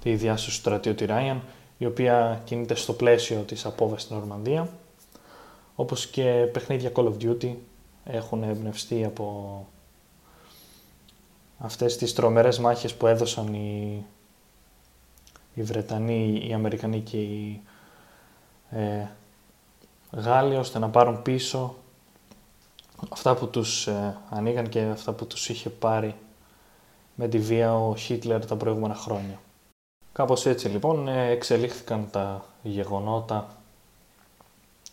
τη 0.04 0.16
διάσωση 0.16 0.50
του 0.50 0.56
στρατιώτη 0.56 1.06
Ryan, 1.10 1.38
η 1.78 1.86
οποία 1.86 2.42
κινείται 2.46 2.76
στο 2.76 2.94
πλαίσιο 2.94 3.40
της 3.40 3.66
απόβασης 3.66 4.04
στην 4.06 4.18
Ορμανδία, 4.18 4.70
όπως 5.76 6.08
και 6.08 6.50
παιχνίδια 6.52 6.92
Call 6.96 7.06
of 7.06 7.14
Duty 7.22 7.54
έχουν 8.04 8.44
εμπνευστεί 8.44 9.04
από 9.04 9.68
αυτές 11.60 11.98
τις 11.98 12.14
τρομερές 12.14 12.60
μάχες 12.60 12.94
που 12.96 13.08
έδωσαν 13.08 13.54
οι, 13.54 14.06
οι 15.54 15.62
Βρετανοί, 15.64 16.48
οι 16.48 16.54
Αμερικανοί 16.54 17.00
και 17.00 17.18
οι 17.18 17.62
ε, 18.70 19.06
Γάλλοι 20.12 20.56
ώστε 20.56 20.80
να 20.80 20.90
πάρουν 20.90 21.22
πίσω 21.22 21.76
αυτά 23.10 23.36
που 23.36 23.48
τους 23.48 23.88
ε, 23.88 24.18
ανοίγαν 24.30 24.70
και 24.70 24.82
αυτά 24.82 25.14
που 25.14 25.28
τους 25.28 25.50
είχε 25.50 25.70
πάρει 25.70 26.16
με 27.16 27.28
τη 27.28 27.40
βία 27.40 27.76
ο 27.76 27.96
Χίτλερ 27.96 28.46
τα 28.46 28.56
προηγούμενα 28.56 28.96
χρόνια. 28.96 29.40
Κάπως 30.14 30.46
έτσι 30.46 30.68
λοιπόν 30.68 31.08
ε, 31.08 31.30
εξελίχθηκαν 31.30 32.10
τα 32.12 32.46
γεγονότα 32.62 33.48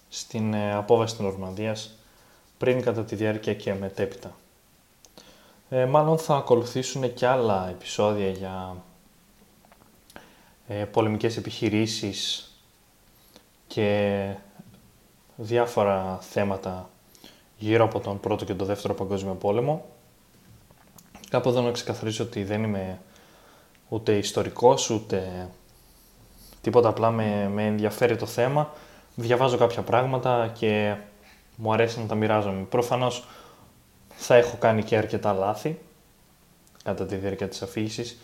στην 0.09 0.55
ε, 0.55 0.75
απόβαση 0.75 1.17
της 1.17 1.25
Νορμανδίας 1.25 1.98
πριν 2.59 2.83
κατά 2.83 3.05
τη 3.05 3.15
διάρκεια 3.15 3.55
και 3.55 3.75
μετέπειτα. 3.75 4.37
Ε, 5.71 5.85
μάλλον 5.85 6.19
θα 6.19 6.37
ακολουθήσουν 6.37 7.15
και 7.15 7.27
άλλα 7.27 7.69
επεισόδια 7.69 8.31
για 8.31 8.77
ε, 10.69 10.85
πολεμικές 10.85 11.37
επιχειρήσεις 11.37 12.51
και 13.67 14.35
διάφορα 15.37 16.19
θέματα 16.21 16.91
γύρω 17.59 17.85
από 17.85 18.01
τον 18.01 18.21
Πρώτο 18.21 18.45
και 18.45 18.55
τον 18.55 18.67
Δεύτερο 18.67 18.95
Παγκόσμιο 18.95 19.35
Πόλεμο. 19.35 19.85
Κάπου 21.31 21.49
εδώ 21.49 21.61
να 21.61 21.71
ξεκαθαρίσω 21.71 22.25
ότι 22.25 22.45
δεν 22.45 22.63
είμαι 22.63 23.01
ούτε 23.89 24.17
ιστορικός, 24.17 24.91
ούτε 24.91 25.49
τίποτα 26.61 26.89
απλά 26.89 27.11
με, 27.11 27.51
με 27.53 27.67
ενδιαφέρει 27.67 28.17
το 28.17 28.27
θέμα. 28.27 28.73
Διαβάζω 29.15 29.57
κάποια 29.57 29.83
πράγματα 29.83 30.53
και 30.59 30.97
μου 31.61 31.73
αρέσει 31.73 32.01
να 32.01 32.07
τα 32.07 32.15
μοιράζομαι. 32.15 32.63
Προφανώς 32.63 33.25
θα 34.09 34.35
έχω 34.35 34.57
κάνει 34.57 34.83
και 34.83 34.97
αρκετά 34.97 35.33
λάθη 35.33 35.79
κατά 36.85 37.07
τη 37.07 37.17
διάρκεια 37.17 37.49
της 37.49 37.63
αφήγησης. 37.63 38.19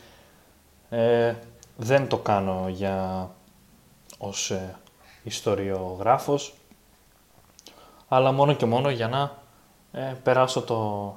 Ε, 0.91 1.35
δεν 1.77 2.09
το 2.09 2.19
κάνω 2.19 2.67
για 2.69 3.31
ως 4.19 4.51
ε, 4.51 4.77
ιστοριογράφος, 5.23 6.55
αλλά 8.09 8.33
μόνο 8.33 8.55
και 8.55 8.67
μόνο 8.67 8.91
για 8.91 9.09
να 9.09 9.39
ε, 9.93 10.15
περάσω 10.23 10.63
το, 10.63 11.15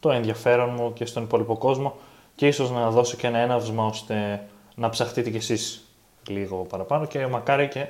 το 0.00 0.10
ενδιαφέρον 0.10 0.70
μου 0.70 0.92
και 0.92 1.06
στον 1.06 1.22
υπόλοιπο 1.22 1.56
κόσμο 1.56 1.96
και 2.34 2.46
ίσως 2.46 2.70
να 2.70 2.90
δώσω 2.90 3.16
και 3.16 3.26
ένα 3.26 3.38
έναυσμα 3.38 3.86
ώστε 3.86 4.46
να 4.74 4.88
ψαχτείτε 4.88 5.30
κι 5.30 5.36
εσείς 5.36 5.84
λίγο 6.26 6.56
παραπάνω 6.56 7.06
και 7.06 7.26
μακάρι 7.26 7.68
και 7.68 7.86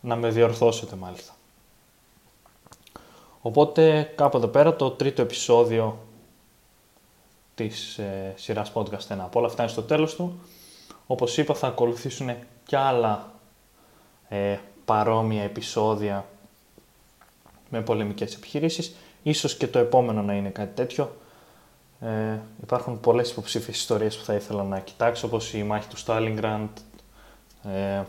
να 0.00 0.16
με 0.16 0.30
διορθώσετε 0.30 0.96
μάλιστα. 0.96 1.34
Οπότε 3.46 4.12
κάπου 4.14 4.36
εδώ 4.36 4.46
πέρα 4.46 4.76
το 4.76 4.90
τρίτο 4.90 5.22
επεισόδιο 5.22 5.98
της 7.54 7.98
ε, 7.98 8.32
σειράς 8.36 8.72
podcast 8.74 9.10
ένα 9.10 9.24
από 9.24 9.38
όλα 9.38 9.48
αυτά 9.48 9.62
είναι 9.62 9.72
στο 9.72 9.82
τέλος 9.82 10.14
του. 10.14 10.38
Όπως 11.06 11.38
είπα 11.38 11.54
θα 11.54 11.66
ακολουθήσουν 11.66 12.30
και 12.66 12.76
άλλα 12.76 13.32
ε, 14.28 14.58
παρόμοια 14.84 15.42
επεισόδια 15.42 16.26
με 17.70 17.80
πολεμικές 17.80 18.34
επιχειρήσεις. 18.34 18.94
Ίσως 19.22 19.56
και 19.56 19.66
το 19.66 19.78
επόμενο 19.78 20.22
να 20.22 20.34
είναι 20.34 20.48
κάτι 20.48 20.74
τέτοιο. 20.74 21.16
Ε, 22.00 22.38
υπάρχουν 22.62 23.00
πολλές 23.00 23.30
υποψήφιες 23.30 23.76
ιστορίες 23.76 24.16
που 24.16 24.24
θα 24.24 24.34
ήθελα 24.34 24.62
να 24.62 24.78
κοιτάξω, 24.78 25.26
όπως 25.26 25.52
η 25.52 25.62
μάχη 25.62 25.88
του 25.88 25.96
Στάλιγκραντ 25.96 26.76
ε, 27.64 28.02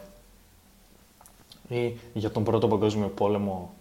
ή 1.76 2.00
για 2.14 2.32
τον 2.32 2.44
Πρώτο 2.44 2.68
Παγκόσμιο 2.68 3.08
Πόλεμο 3.08 3.76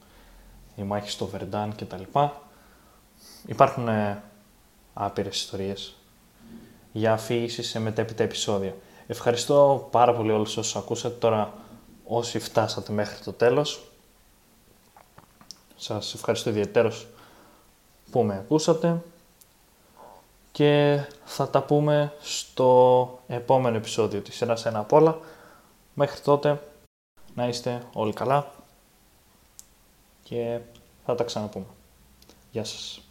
η 0.76 0.82
μάχη 0.82 1.10
στο 1.10 1.26
Βερντάν 1.26 1.74
κτλ. 1.76 2.02
Υπάρχουν 3.46 3.88
ε, 3.88 4.22
άπειρες 4.94 5.36
ιστορίες 5.36 5.94
για 6.92 7.12
αφήγηση 7.12 7.62
σε 7.62 7.78
μετέπειτα 7.78 8.22
επεισόδια. 8.22 8.74
Ευχαριστώ 9.06 9.88
πάρα 9.90 10.14
πολύ 10.14 10.32
όλους 10.32 10.56
όσους 10.56 10.76
ακούσατε 10.76 11.14
τώρα 11.14 11.52
όσοι 12.06 12.38
φτάσατε 12.38 12.92
μέχρι 12.92 13.24
το 13.24 13.32
τέλος. 13.32 13.90
Σας 15.76 16.14
ευχαριστώ 16.14 16.50
ιδιαίτερος 16.50 17.06
που 18.10 18.22
με 18.22 18.34
ακούσατε 18.34 19.02
και 20.52 21.00
θα 21.24 21.48
τα 21.48 21.62
πούμε 21.62 22.12
στο 22.20 23.20
επόμενο 23.26 23.76
επεισόδιο 23.76 24.20
της 24.20 24.34
σειράς 24.36 24.66
ένα 24.66 24.78
απ' 24.78 24.92
όλα. 24.92 25.18
Μέχρι 25.94 26.20
τότε 26.20 26.60
να 27.34 27.48
είστε 27.48 27.82
όλοι 27.92 28.12
καλά 28.12 28.46
και 30.28 30.58
θα 31.04 31.14
τα 31.14 31.24
ξαναπούμε. 31.24 31.66
Γεια 32.50 32.64
σας. 32.64 33.05